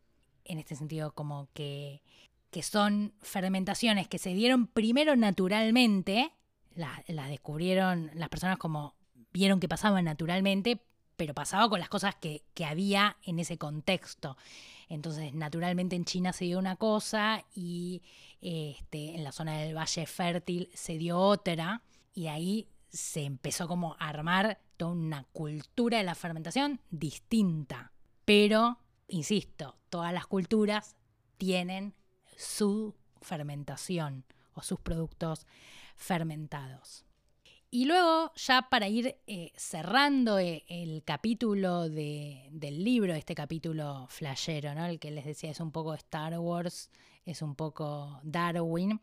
En 0.44 0.58
este 0.58 0.76
sentido, 0.76 1.12
como 1.12 1.48
que, 1.54 2.02
que 2.50 2.62
son 2.62 3.14
fermentaciones 3.20 4.08
que 4.08 4.18
se 4.18 4.34
dieron 4.34 4.66
primero 4.66 5.16
naturalmente, 5.16 6.32
las 6.74 7.28
descubrieron 7.28 8.10
las 8.14 8.28
personas 8.28 8.58
como 8.58 8.94
vieron 9.32 9.60
que 9.60 9.68
pasaban 9.68 10.04
naturalmente, 10.04 10.80
pero 11.16 11.34
pasaba 11.34 11.68
con 11.68 11.80
las 11.80 11.88
cosas 11.88 12.14
que, 12.14 12.44
había 12.64 13.16
en 13.24 13.38
ese 13.38 13.58
contexto. 13.58 14.36
Entonces, 14.88 15.34
naturalmente 15.34 15.96
en 15.96 16.04
China 16.04 16.32
se 16.32 16.46
dio 16.46 16.58
una 16.58 16.76
cosa 16.76 17.44
y 17.54 18.02
este, 18.40 19.16
en 19.16 19.24
la 19.24 19.32
zona 19.32 19.58
del 19.58 19.76
Valle 19.76 20.06
Fértil 20.06 20.70
se 20.74 20.98
dio 20.98 21.18
otra, 21.18 21.82
y 22.14 22.26
ahí 22.26 22.68
se 22.90 23.22
empezó 23.24 23.68
como 23.68 23.94
a 23.98 24.08
armar 24.08 24.60
toda 24.76 24.92
una 24.92 25.24
cultura 25.32 25.98
de 25.98 26.04
la 26.04 26.14
fermentación 26.14 26.80
distinta. 26.90 27.92
Pero, 28.24 28.78
insisto, 29.08 29.76
todas 29.88 30.12
las 30.12 30.26
culturas 30.26 30.96
tienen 31.36 31.94
su 32.36 32.94
fermentación 33.22 34.24
o 34.54 34.62
sus 34.62 34.80
productos 34.80 35.46
fermentados. 35.96 37.04
Y 37.72 37.84
luego, 37.84 38.32
ya 38.34 38.68
para 38.68 38.88
ir 38.88 39.16
eh, 39.28 39.52
cerrando 39.54 40.40
eh, 40.40 40.64
el 40.66 41.04
capítulo 41.04 41.88
del 41.88 42.84
libro, 42.84 43.14
este 43.14 43.36
capítulo 43.36 44.06
flashero, 44.08 44.74
¿no? 44.74 44.86
el 44.86 44.98
que 44.98 45.12
les 45.12 45.24
decía 45.24 45.50
es 45.50 45.60
un 45.60 45.70
poco 45.70 45.94
Star 45.94 46.36
Wars, 46.40 46.90
es 47.24 47.42
un 47.42 47.54
poco 47.54 48.18
Darwin, 48.24 48.98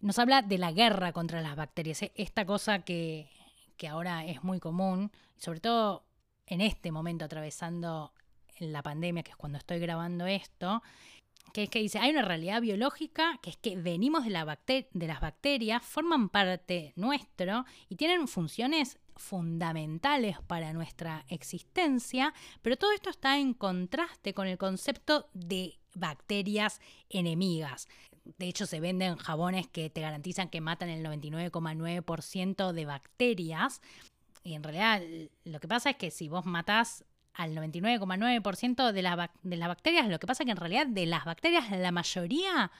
nos 0.00 0.18
habla 0.18 0.42
de 0.42 0.58
la 0.58 0.72
guerra 0.72 1.12
contra 1.12 1.40
las 1.40 1.56
bacterias, 1.56 2.02
¿eh? 2.02 2.12
esta 2.14 2.44
cosa 2.44 2.80
que, 2.80 3.30
que 3.76 3.88
ahora 3.88 4.24
es 4.24 4.44
muy 4.44 4.60
común, 4.60 5.10
sobre 5.36 5.60
todo 5.60 6.04
en 6.46 6.60
este 6.60 6.92
momento 6.92 7.24
atravesando 7.24 8.12
la 8.58 8.82
pandemia, 8.82 9.22
que 9.22 9.30
es 9.30 9.36
cuando 9.36 9.58
estoy 9.58 9.78
grabando 9.78 10.26
esto, 10.26 10.82
que 11.52 11.64
es 11.64 11.70
que 11.70 11.80
dice, 11.80 11.98
hay 11.98 12.10
una 12.10 12.22
realidad 12.22 12.60
biológica 12.60 13.38
que 13.42 13.50
es 13.50 13.56
que 13.56 13.76
venimos 13.76 14.24
de, 14.24 14.88
de 14.92 15.06
las 15.06 15.20
bacterias, 15.20 15.82
forman 15.82 16.28
parte 16.28 16.92
nuestro 16.96 17.64
y 17.88 17.96
tienen 17.96 18.28
funciones 18.28 18.98
fundamentales 19.16 20.36
para 20.46 20.72
nuestra 20.72 21.24
existencia, 21.28 22.32
pero 22.62 22.76
todo 22.76 22.92
esto 22.92 23.10
está 23.10 23.38
en 23.38 23.54
contraste 23.54 24.34
con 24.34 24.46
el 24.46 24.58
concepto 24.58 25.28
de 25.32 25.78
bacterias 25.94 26.80
enemigas. 27.08 27.88
De 28.36 28.46
hecho, 28.46 28.66
se 28.66 28.80
venden 28.80 29.16
jabones 29.16 29.66
que 29.66 29.90
te 29.90 30.00
garantizan 30.00 30.48
que 30.48 30.60
matan 30.60 30.90
el 30.90 31.04
99,9% 31.04 32.72
de 32.72 32.84
bacterias. 32.84 33.80
Y 34.44 34.54
en 34.54 34.62
realidad 34.62 35.02
lo 35.44 35.60
que 35.60 35.68
pasa 35.68 35.90
es 35.90 35.96
que 35.96 36.10
si 36.10 36.28
vos 36.28 36.44
matás 36.44 37.04
al 37.34 37.54
99,9% 37.54 38.92
de, 38.92 38.92
de 39.42 39.56
las 39.56 39.68
bacterias. 39.68 40.08
Lo 40.08 40.18
que 40.18 40.26
pasa 40.26 40.42
es 40.42 40.46
que 40.46 40.50
en 40.50 40.56
realidad 40.56 40.86
de 40.88 41.06
las 41.06 41.24
bacterias 41.24 41.70
la 41.70 41.92
mayoría 41.92 42.72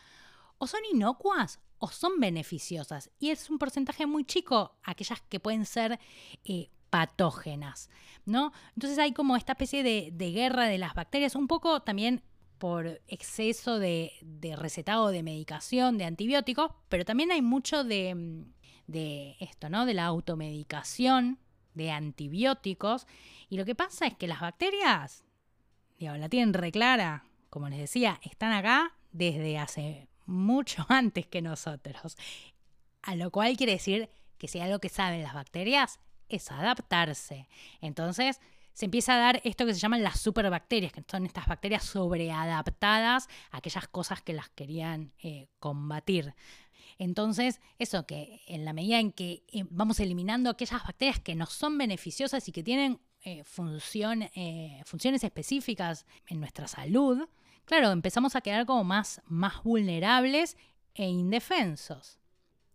o 0.59 0.67
son 0.67 0.81
inocuas 0.93 1.61
o 1.79 1.89
son 1.89 2.19
beneficiosas. 2.19 3.11
Y 3.21 3.31
es 3.31 3.51
un 3.51 3.59
porcentaje 3.59 4.05
muy 4.05 4.25
chico 4.25 4.77
aquellas 4.83 5.21
que 5.29 5.39
pueden 5.39 5.65
ser 5.65 6.01
eh, 6.45 6.71
patógenas. 6.91 7.89
¿no? 8.25 8.53
Entonces 8.75 8.99
hay 8.99 9.13
como 9.13 9.37
esta 9.37 9.53
especie 9.53 9.83
de, 9.83 10.33
guerra 10.33 10.67
de 10.67 10.79
las 10.79 10.95
bacterias, 10.95 11.35
un 11.35 11.47
poco 11.47 11.81
también 11.81 12.23
por 12.59 13.01
exceso 13.07 13.79
de, 13.79 14.13
recetado 14.57 15.09
de 15.09 15.23
medicación, 15.23 15.99
de 15.99 16.05
antibióticos, 16.05 16.73
pero 16.89 17.05
también 17.05 17.31
hay 17.31 17.43
mucho 17.43 17.85
de, 17.85 18.45
de 18.87 19.37
esto, 19.41 19.69
¿no? 19.69 19.87
De 19.87 19.95
la 19.95 20.07
automedicación, 20.07 21.39
de 21.75 21.93
antibióticos 21.93 23.07
y 23.49 23.57
lo 23.57 23.65
que 23.65 23.75
pasa 23.75 24.07
es 24.07 24.15
que 24.15 24.29
las 24.29 24.41
bacterias, 24.41 25.25
digamos, 25.99 26.21
la 26.21 26.29
tienen 26.29 26.53
reclara, 26.53 27.25
como 27.51 27.69
les 27.69 27.79
decía, 27.79 28.21
están 28.23 28.53
acá 28.53 28.95
desde 29.13 29.59
hace 29.59 30.09
mucho 30.27 30.85
antes 30.89 31.27
que 31.27 31.41
nosotros. 31.41 32.17
A 33.03 33.15
lo 33.15 33.31
cual 33.31 33.57
quiere 33.57 33.73
decir 33.73 34.11
que 34.37 34.49
si 34.49 34.61
algo 34.61 34.81
que 34.81 34.91
saben 34.91 35.23
las 35.23 35.35
bacterias 35.35 35.99
es 36.29 36.51
adaptarse. 36.51 37.49
Entonces, 37.81 38.41
se 38.79 38.85
empieza 38.85 39.15
a 39.15 39.19
dar 39.19 39.41
esto 39.43 39.67
que 39.67 39.75
se 39.75 39.81
llaman 39.81 40.05
las 40.05 40.21
superbacterias, 40.21 40.93
que 40.93 41.03
son 41.11 41.27
estas 41.27 41.49
bacterias 41.49 41.83
sobreadaptadas 41.83 43.27
a 43.51 43.57
aquellas 43.57 43.89
cosas 43.89 44.23
que 44.23 44.33
las 44.33 44.51
querían 44.51 45.13
eh, 45.21 45.49
combatir. 45.59 46.33
Entonces, 46.97 47.61
eso 47.81 48.07
que 48.07 48.41
en 48.47 48.65
la 48.65 48.73
medida 48.73 49.01
en 49.01 49.11
que 49.11 49.43
eh, 49.49 49.65
vamos 49.69 49.99
eliminando 49.99 50.49
aquellas 50.49 50.81
bacterias 50.85 51.19
que 51.19 51.35
no 51.35 51.47
son 51.47 51.77
beneficiosas 51.77 52.47
y 52.47 52.53
que 52.53 52.63
tienen 52.63 53.01
eh, 53.25 53.43
eh, 53.43 54.83
funciones 54.85 55.25
específicas 55.25 56.07
en 56.29 56.39
nuestra 56.39 56.69
salud, 56.69 57.29
claro, 57.65 57.91
empezamos 57.91 58.37
a 58.37 58.43
quedar 58.43 58.65
como 58.65 58.85
más, 58.85 59.21
más 59.27 59.61
vulnerables 59.65 60.57
e 60.95 61.09
indefensos. 61.09 62.21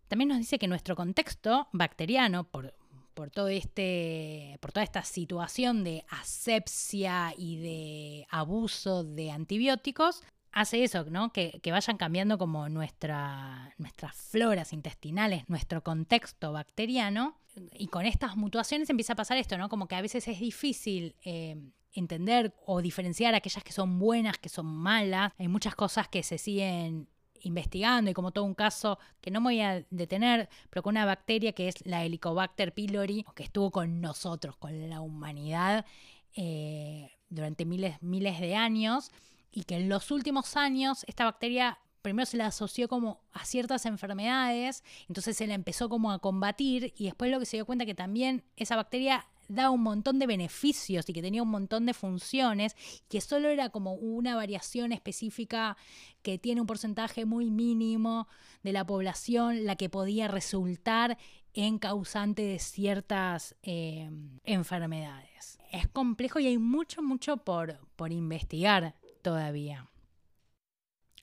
También 0.08 0.28
nos 0.28 0.36
dice 0.36 0.58
que 0.58 0.68
nuestro 0.68 0.96
contexto 0.96 1.66
bacteriano, 1.72 2.44
por, 2.44 2.74
por, 3.14 3.30
todo 3.30 3.48
este, 3.48 4.58
por 4.60 4.72
toda 4.72 4.84
esta 4.84 5.02
situación 5.02 5.84
de 5.84 6.04
asepsia 6.08 7.32
y 7.36 7.58
de 7.58 8.26
abuso 8.30 9.04
de 9.04 9.30
antibióticos, 9.30 10.22
hace 10.54 10.84
eso, 10.84 11.04
¿no? 11.10 11.32
Que, 11.32 11.60
vayan 11.66 11.96
cambiando 11.96 12.38
como 12.38 12.68
nuestra, 12.68 13.74
nuestras 13.78 14.14
floras 14.14 14.72
intestinales, 14.72 15.48
nuestro 15.48 15.82
contexto 15.82 16.52
bacteriano. 16.52 17.38
Y 17.72 17.88
con 17.88 18.06
estas 18.06 18.36
mutuaciones 18.36 18.90
empieza 18.90 19.12
a 19.12 19.16
pasar 19.16 19.36
esto, 19.36 19.58
¿no? 19.58 19.68
Como 19.68 19.86
que 19.86 19.94
a 19.94 20.02
veces 20.02 20.26
es 20.26 20.40
difícil 20.40 21.14
eh, 21.24 21.56
entender 21.92 22.54
o 22.66 22.82
diferenciar 22.82 23.34
aquellas 23.34 23.62
que 23.62 23.72
son 23.72 23.98
buenas, 23.98 24.38
que 24.38 24.48
son 24.48 24.66
malas. 24.66 25.32
Hay 25.38 25.48
muchas 25.48 25.74
cosas 25.74 26.08
que 26.08 26.22
se 26.22 26.38
siguen 26.38 27.08
investigando 27.44 28.10
y 28.10 28.14
como 28.14 28.32
todo 28.32 28.44
un 28.44 28.54
caso 28.54 28.98
que 29.20 29.30
no 29.30 29.40
me 29.40 29.44
voy 29.44 29.60
a 29.60 29.84
detener, 29.90 30.48
pero 30.70 30.82
con 30.82 30.92
una 30.92 31.04
bacteria 31.04 31.52
que 31.52 31.68
es 31.68 31.86
la 31.86 32.04
Helicobacter 32.04 32.72
pylori, 32.74 33.24
que 33.34 33.44
estuvo 33.44 33.70
con 33.70 34.00
nosotros, 34.00 34.56
con 34.56 34.88
la 34.88 35.00
humanidad 35.00 35.86
eh, 36.34 37.10
durante 37.28 37.64
miles, 37.64 38.02
miles 38.02 38.40
de 38.40 38.56
años 38.56 39.10
y 39.50 39.64
que 39.64 39.76
en 39.76 39.88
los 39.88 40.10
últimos 40.10 40.56
años 40.56 41.04
esta 41.06 41.24
bacteria 41.24 41.78
primero 42.02 42.26
se 42.26 42.36
la 42.36 42.46
asoció 42.46 42.86
como 42.86 43.22
a 43.32 43.46
ciertas 43.46 43.86
enfermedades, 43.86 44.84
entonces 45.08 45.36
se 45.38 45.46
la 45.46 45.54
empezó 45.54 45.88
como 45.88 46.12
a 46.12 46.18
combatir 46.18 46.92
y 46.98 47.04
después 47.06 47.30
lo 47.30 47.38
que 47.38 47.46
se 47.46 47.56
dio 47.56 47.64
cuenta 47.64 47.86
que 47.86 47.94
también 47.94 48.44
esa 48.56 48.76
bacteria 48.76 49.26
da 49.48 49.70
un 49.70 49.82
montón 49.82 50.18
de 50.18 50.26
beneficios 50.26 51.08
y 51.08 51.12
que 51.12 51.22
tenía 51.22 51.42
un 51.42 51.50
montón 51.50 51.86
de 51.86 51.94
funciones, 51.94 52.76
que 53.08 53.20
solo 53.20 53.48
era 53.48 53.70
como 53.70 53.94
una 53.94 54.36
variación 54.36 54.92
específica 54.92 55.76
que 56.22 56.38
tiene 56.38 56.60
un 56.60 56.66
porcentaje 56.66 57.24
muy 57.24 57.50
mínimo 57.50 58.28
de 58.62 58.72
la 58.72 58.86
población 58.86 59.64
la 59.64 59.76
que 59.76 59.88
podía 59.88 60.28
resultar 60.28 61.18
en 61.52 61.78
causante 61.78 62.42
de 62.42 62.58
ciertas 62.58 63.54
eh, 63.62 64.10
enfermedades. 64.44 65.58
Es 65.70 65.86
complejo 65.88 66.40
y 66.40 66.46
hay 66.46 66.58
mucho, 66.58 67.02
mucho 67.02 67.38
por, 67.38 67.78
por 67.96 68.12
investigar 68.12 68.94
todavía. 69.22 69.88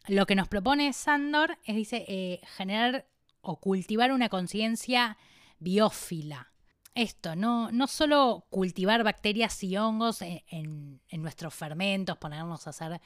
Lo 0.08 0.26
que 0.26 0.36
nos 0.36 0.48
propone 0.48 0.94
Sandor 0.94 1.58
es, 1.64 1.76
dice, 1.76 2.06
eh, 2.08 2.42
generar 2.58 3.08
o 3.42 3.60
cultivar 3.60 4.12
una 4.12 4.30
conciencia 4.30 5.18
biófila. 5.60 6.52
Esto, 6.94 7.36
no, 7.36 7.72
no 7.72 7.88
solo 7.88 8.46
cultivar 8.50 9.04
bacterias 9.04 9.64
y 9.64 9.78
hongos 9.78 10.22
en, 10.22 11.00
nuestros 11.12 11.54
fermentos, 11.54 12.18
ponernos 12.18 12.68
a 12.68 12.72
hacer, 12.72 13.00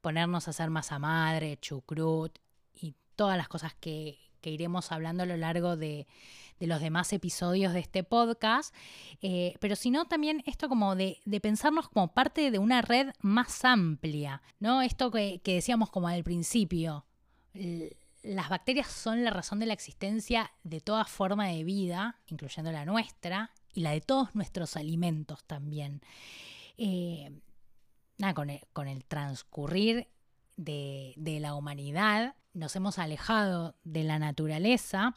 ponernos 0.00 0.46
a 0.46 0.50
hacer 0.50 0.68
masa 0.70 0.98
madre, 0.98 1.58
chucrut 1.60 2.38
y 2.74 2.94
todas 3.16 3.36
las 3.36 3.48
cosas 3.48 3.74
que, 3.74 4.18
que 4.40 4.50
iremos 4.50 4.92
hablando 4.92 5.22
a 5.22 5.26
lo 5.26 5.36
largo 5.36 5.76
de, 5.76 6.06
de 6.62 6.68
los 6.68 6.80
demás 6.80 7.12
episodios 7.12 7.72
de 7.72 7.80
este 7.80 8.04
podcast, 8.04 8.72
eh, 9.20 9.56
pero 9.58 9.74
sino 9.74 10.04
también 10.04 10.44
esto 10.46 10.68
como 10.68 10.94
de, 10.94 11.18
pensarnos 11.42 11.88
como 11.88 12.14
parte 12.14 12.52
de 12.52 12.58
una 12.60 12.82
red 12.82 13.10
más 13.20 13.64
amplia, 13.64 14.42
¿no? 14.60 14.80
Esto 14.80 15.10
que, 15.10 15.40
decíamos 15.44 15.90
como 15.90 16.06
al 16.06 16.22
principio, 16.22 17.04
las 18.22 18.48
bacterias 18.48 18.86
son 18.86 19.24
la 19.24 19.30
razón 19.30 19.58
de 19.58 19.66
la 19.66 19.74
existencia 19.74 20.52
de 20.62 20.80
toda 20.80 21.04
forma 21.04 21.48
de 21.48 21.64
vida, 21.64 22.20
incluyendo 22.28 22.72
la 22.72 22.84
nuestra, 22.84 23.50
y 23.74 23.80
la 23.80 23.90
de 23.90 24.00
todos 24.00 24.34
nuestros 24.34 24.76
alimentos 24.76 25.44
también. 25.44 26.02
Eh, 26.76 27.30
con, 28.34 28.88
el, 28.88 29.04
transcurrir 29.04 30.08
de, 30.56 31.38
la 31.40 31.54
humanidad, 31.54 32.36
nos 32.54 32.76
hemos 32.76 32.98
alejado 32.98 33.74
de 33.82 34.04
la 34.04 34.18
naturaleza 34.18 35.16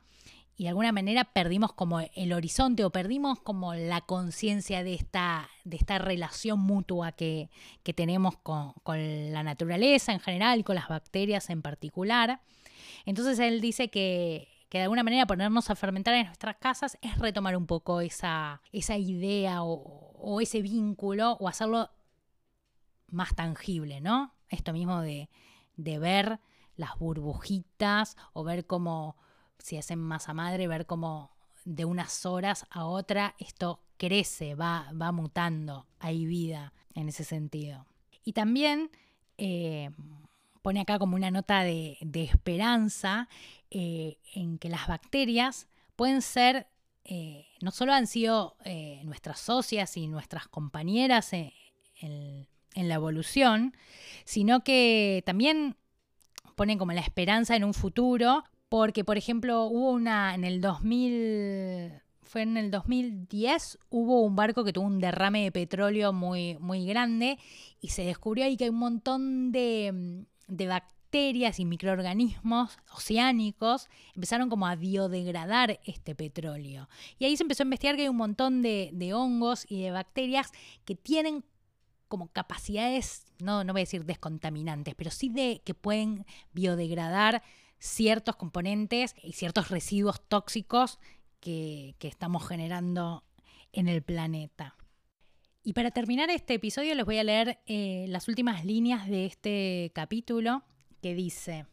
y 0.58 0.64
de 0.64 0.70
alguna 0.70 0.92
manera 0.92 1.26
perdimos 1.26 1.74
como 1.74 2.00
el 2.00 2.34
horizonte 2.34 2.84
o 2.86 2.90
perdimos 2.90 3.40
como 3.42 3.76
la 3.76 4.02
conciencia 4.02 4.84
de 4.84 4.94
esta, 4.96 5.50
de 5.66 5.78
esta 5.78 6.00
relación 6.00 6.60
mutua 6.60 7.12
que, 7.12 7.50
tenemos 7.96 8.38
con, 8.38 8.74
la 8.86 9.44
naturaleza 9.44 10.14
en 10.14 10.20
general 10.20 10.60
y 10.60 10.64
con 10.64 10.76
las 10.76 10.88
bacterias 10.88 11.50
en 11.50 11.62
particular. 11.62 12.42
Entonces 13.06 13.40
él 13.40 13.62
dice 13.62 13.90
que, 13.90 14.50
de 14.72 14.82
alguna 14.82 15.04
manera 15.04 15.26
ponernos 15.26 15.70
a 15.70 15.76
fermentar 15.76 16.14
en 16.16 16.26
nuestras 16.26 16.58
casas 16.58 16.98
es 17.02 17.18
retomar 17.18 17.56
un 17.56 17.66
poco 17.66 18.02
esa, 18.02 18.62
esa 18.74 18.98
idea 18.98 19.64
o, 19.64 20.42
ese 20.42 20.62
vínculo 20.62 21.38
o 21.40 21.48
hacerlo 21.48 21.90
más 23.08 23.34
tangible, 23.36 24.02
¿no? 24.02 24.34
Esto 24.50 24.74
mismo 24.74 25.00
de, 25.00 25.30
de 25.78 25.98
ver 25.98 26.40
las 26.76 26.98
burbujitas 27.00 28.18
o 28.34 28.44
ver 28.44 28.66
cómo 28.66 29.16
si 29.60 29.78
hacen 29.78 30.00
masa 30.00 30.34
madre, 30.34 30.68
ver 30.68 30.86
cómo 30.86 31.32
de 31.64 31.86
unas 31.86 32.26
horas 32.26 32.66
a 32.70 32.86
otra 32.86 33.36
esto 33.40 33.82
crece, 33.98 34.56
va, 34.56 34.92
va 35.00 35.12
mutando, 35.12 35.88
hay 36.00 36.26
vida 36.26 36.74
en 36.94 37.08
ese 37.08 37.24
sentido. 37.24 37.86
Y 38.24 38.34
también 38.34 38.92
eh, 39.38 39.92
pone 40.66 40.82
acá 40.82 40.98
como 40.98 41.16
una 41.16 41.30
nota 41.30 41.62
de, 41.62 41.96
esperanza 42.12 43.30
eh, 43.70 44.18
en 44.34 44.58
que 44.58 44.68
las 44.68 44.88
bacterias 44.88 45.68
pueden 45.96 46.24
ser, 46.24 46.66
eh, 47.04 47.46
no 47.62 47.70
solo 47.70 47.94
han 47.94 48.08
sido 48.08 48.58
nuestras 49.04 49.40
socias 49.40 49.96
y 49.96 50.08
nuestras 50.08 50.48
compañeras 50.48 51.34
en, 51.34 51.52
en 52.02 52.90
la 52.90 52.96
evolución, 52.96 53.78
sino 54.24 54.64
que 54.64 55.22
también 55.24 55.76
ponen 56.56 56.80
como 56.80 56.94
la 56.94 57.02
esperanza 57.02 57.56
en 57.56 57.64
un 57.64 57.76
futuro, 57.76 58.44
porque 58.68 59.04
por 59.04 59.20
ejemplo 59.20 59.66
hubo 59.66 59.92
una 59.92 60.34
en 60.34 60.44
el 60.44 60.62
2000 60.62 62.02
fue 62.24 62.42
en 62.42 62.58
el 62.58 62.72
2010, 62.72 63.78
hubo 63.92 64.24
un 64.24 64.36
barco 64.36 64.64
que 64.64 64.74
tuvo 64.74 64.88
un 64.88 65.00
derrame 65.00 65.44
de 65.44 65.52
petróleo 65.52 66.12
muy, 66.12 66.58
muy 66.58 66.88
grande 66.88 67.38
y 67.80 67.90
se 67.90 68.04
descubrió 68.04 68.46
ahí 68.46 68.58
que 68.58 68.64
hay 68.64 68.72
un 68.72 68.80
montón 68.80 69.52
de, 69.52 70.26
bacterias 70.48 71.60
y 71.60 71.66
microorganismos 71.66 72.78
oceánicos 72.92 73.88
empezaron 74.16 74.50
como 74.50 74.68
a 74.68 74.76
biodegradar 74.76 75.80
este 75.86 76.16
petróleo. 76.16 76.90
Y 77.20 77.26
ahí 77.26 77.38
se 77.38 77.44
empezó 77.44 77.64
a 77.64 77.66
investigar 77.66 77.96
que 77.96 78.04
hay 78.04 78.10
un 78.10 78.18
montón 78.18 78.62
de, 78.62 78.90
de 78.94 79.14
hongos 79.14 79.66
y 79.70 79.82
de 79.82 79.92
bacterias 79.92 80.52
que 80.84 80.96
tienen 80.96 81.44
como 82.08 82.28
capacidades, 82.28 83.26
no, 83.40 83.64
no 83.64 83.74
voy 83.74 83.82
a 83.82 83.84
decir 83.84 84.06
descontaminantes, 84.06 84.96
pero 84.96 85.12
sí 85.12 85.30
de 85.30 85.62
que 85.66 85.74
pueden 85.74 86.26
biodegradar 86.54 87.42
ciertos 87.80 88.36
componentes 88.36 89.16
y 89.22 89.34
ciertos 89.34 89.70
residuos 89.70 90.22
tóxicos 90.28 91.00
que, 91.40 91.96
estamos 92.02 92.48
generando 92.48 93.24
en 93.72 93.88
el 93.88 94.02
planeta. 94.02 94.76
Y 95.68 95.74
para 95.74 95.90
terminar 95.90 96.30
este 96.30 96.54
episodio 96.54 96.94
les 96.94 97.06
voy 97.06 97.18
a 97.18 97.24
leer 97.24 97.58
eh, 97.66 98.06
las 98.08 98.28
últimas 98.28 98.64
líneas 98.66 99.08
de 99.08 99.26
este 99.26 99.92
capítulo 99.96 100.62
que 101.02 101.16
dice, 101.16 101.66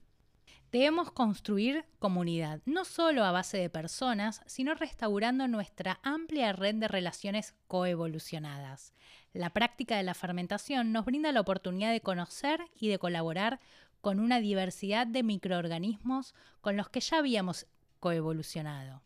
debemos 0.72 1.12
construir 1.12 1.84
comunidad, 1.98 2.62
no 2.64 2.86
solo 2.86 3.22
a 3.22 3.32
base 3.32 3.58
de 3.58 3.68
personas, 3.68 4.40
sino 4.46 4.74
restaurando 4.74 5.46
nuestra 5.46 6.00
amplia 6.02 6.54
red 6.54 6.76
de 6.76 6.88
relaciones 6.88 7.54
coevolucionadas. 7.68 8.94
La 9.34 9.50
práctica 9.50 9.98
de 9.98 10.04
la 10.04 10.14
fermentación 10.14 10.90
nos 10.90 11.04
brinda 11.04 11.30
la 11.30 11.42
oportunidad 11.42 11.92
de 11.92 12.00
conocer 12.00 12.62
y 12.74 12.88
de 12.88 12.98
colaborar 12.98 13.60
con 14.00 14.20
una 14.20 14.40
diversidad 14.40 15.06
de 15.06 15.22
microorganismos 15.22 16.34
con 16.62 16.78
los 16.78 16.88
que 16.88 17.00
ya 17.00 17.18
habíamos 17.18 17.66
coevolucionado. 18.00 19.02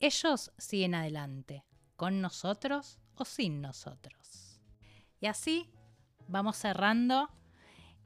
Ellos 0.00 0.50
siguen 0.58 0.96
adelante, 0.96 1.62
con 1.94 2.20
nosotros 2.20 2.98
o 3.16 3.24
sin 3.24 3.60
nosotros. 3.60 4.60
Y 5.20 5.26
así 5.26 5.70
vamos 6.28 6.56
cerrando 6.56 7.30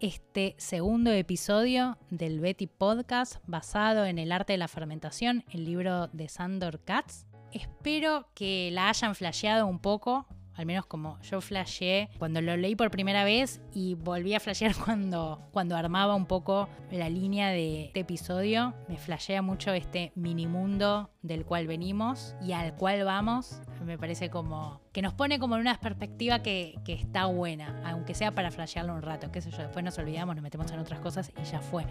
este 0.00 0.54
segundo 0.58 1.10
episodio 1.10 1.98
del 2.10 2.40
Betty 2.40 2.68
Podcast 2.68 3.36
basado 3.46 4.04
en 4.04 4.18
el 4.18 4.30
arte 4.30 4.52
de 4.52 4.58
la 4.58 4.68
fermentación, 4.68 5.44
el 5.50 5.64
libro 5.64 6.08
de 6.08 6.28
Sandor 6.28 6.84
Katz. 6.84 7.26
Espero 7.52 8.28
que 8.34 8.70
la 8.72 8.88
hayan 8.88 9.14
flasheado 9.14 9.66
un 9.66 9.80
poco 9.80 10.26
al 10.58 10.66
menos 10.66 10.86
como 10.86 11.20
yo 11.22 11.40
flasheé 11.40 12.10
cuando 12.18 12.40
lo 12.40 12.56
leí 12.56 12.74
por 12.74 12.90
primera 12.90 13.22
vez 13.22 13.60
y 13.72 13.94
volví 13.94 14.34
a 14.34 14.40
flashear 14.40 14.74
cuando, 14.84 15.40
cuando 15.52 15.76
armaba 15.76 16.16
un 16.16 16.26
poco 16.26 16.68
la 16.90 17.08
línea 17.08 17.50
de 17.50 17.84
este 17.84 18.00
episodio. 18.00 18.74
Me 18.88 18.98
flashea 18.98 19.40
mucho 19.40 19.72
este 19.72 20.10
mini 20.16 20.48
mundo 20.48 21.10
del 21.22 21.44
cual 21.44 21.68
venimos 21.68 22.34
y 22.42 22.52
al 22.52 22.74
cual 22.74 23.04
vamos. 23.04 23.60
Me 23.84 23.96
parece 23.96 24.30
como 24.30 24.80
que 24.92 25.02
nos 25.02 25.14
pone 25.14 25.38
como 25.38 25.54
en 25.54 25.60
una 25.60 25.78
perspectiva 25.78 26.42
que, 26.42 26.76
está 26.88 27.26
buena, 27.26 27.80
aunque 27.84 28.14
sea 28.14 28.34
para 28.34 28.50
flashearlo 28.50 28.94
un 28.94 29.02
rato, 29.02 29.30
qué 29.30 29.40
sé 29.40 29.52
yo, 29.52 29.58
después 29.58 29.84
nos 29.84 29.96
olvidamos, 29.98 30.34
nos 30.34 30.42
metemos 30.42 30.72
en 30.72 30.80
otras 30.80 30.98
cosas 30.98 31.30
y 31.40 31.44
ya 31.44 31.60
fue. 31.60 31.86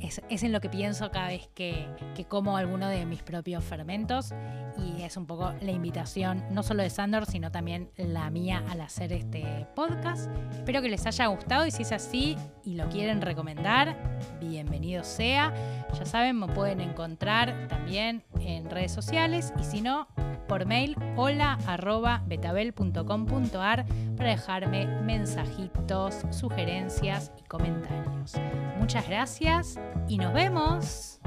Es, 0.00 0.42
en 0.42 0.50
lo 0.50 0.60
que 0.60 0.68
pienso 0.68 1.12
cada 1.12 1.28
vez 1.28 1.48
que, 1.54 1.86
que 2.16 2.24
como 2.24 2.56
alguno 2.56 2.88
de 2.88 3.06
mis 3.06 3.22
propios 3.22 3.62
fermentos 3.62 4.34
y 4.76 5.02
es 5.02 5.16
un 5.16 5.26
poco 5.26 5.54
la 5.60 5.70
invitación, 5.70 6.42
no 6.50 6.64
solo 6.64 6.82
de 6.82 6.90
Sandor, 6.90 7.26
sino 7.26 7.52
también 7.52 7.91
la 7.96 8.30
mía 8.30 8.62
al 8.70 8.80
hacer 8.80 9.12
este 9.12 9.66
podcast. 9.74 10.30
Espero 10.52 10.82
que 10.82 10.88
les 10.88 11.06
haya 11.06 11.26
gustado 11.26 11.66
y 11.66 11.70
si 11.70 11.82
es 11.82 11.92
así 11.92 12.36
y 12.64 12.74
lo 12.74 12.88
quieren 12.88 13.20
recomendar, 13.20 13.96
bienvenido 14.40 15.04
sea. 15.04 15.52
Ya 15.98 16.06
saben, 16.06 16.38
me 16.38 16.48
pueden 16.48 16.80
encontrar 16.80 17.68
también 17.68 18.22
en 18.40 18.68
redes 18.70 18.92
sociales 18.92 19.52
y 19.60 19.64
si 19.64 19.80
no, 19.80 20.08
por 20.48 20.66
mail 20.66 20.96
hola 21.16 21.58
arroba 21.66 22.22
betabel.com.ar 22.26 23.86
para 24.16 24.30
dejarme 24.30 24.86
mensajitos, 25.02 26.22
sugerencias 26.30 27.32
y 27.38 27.42
comentarios. 27.44 28.34
Muchas 28.78 29.08
gracias 29.08 29.78
y 30.08 30.18
nos 30.18 30.32
vemos. 30.32 31.20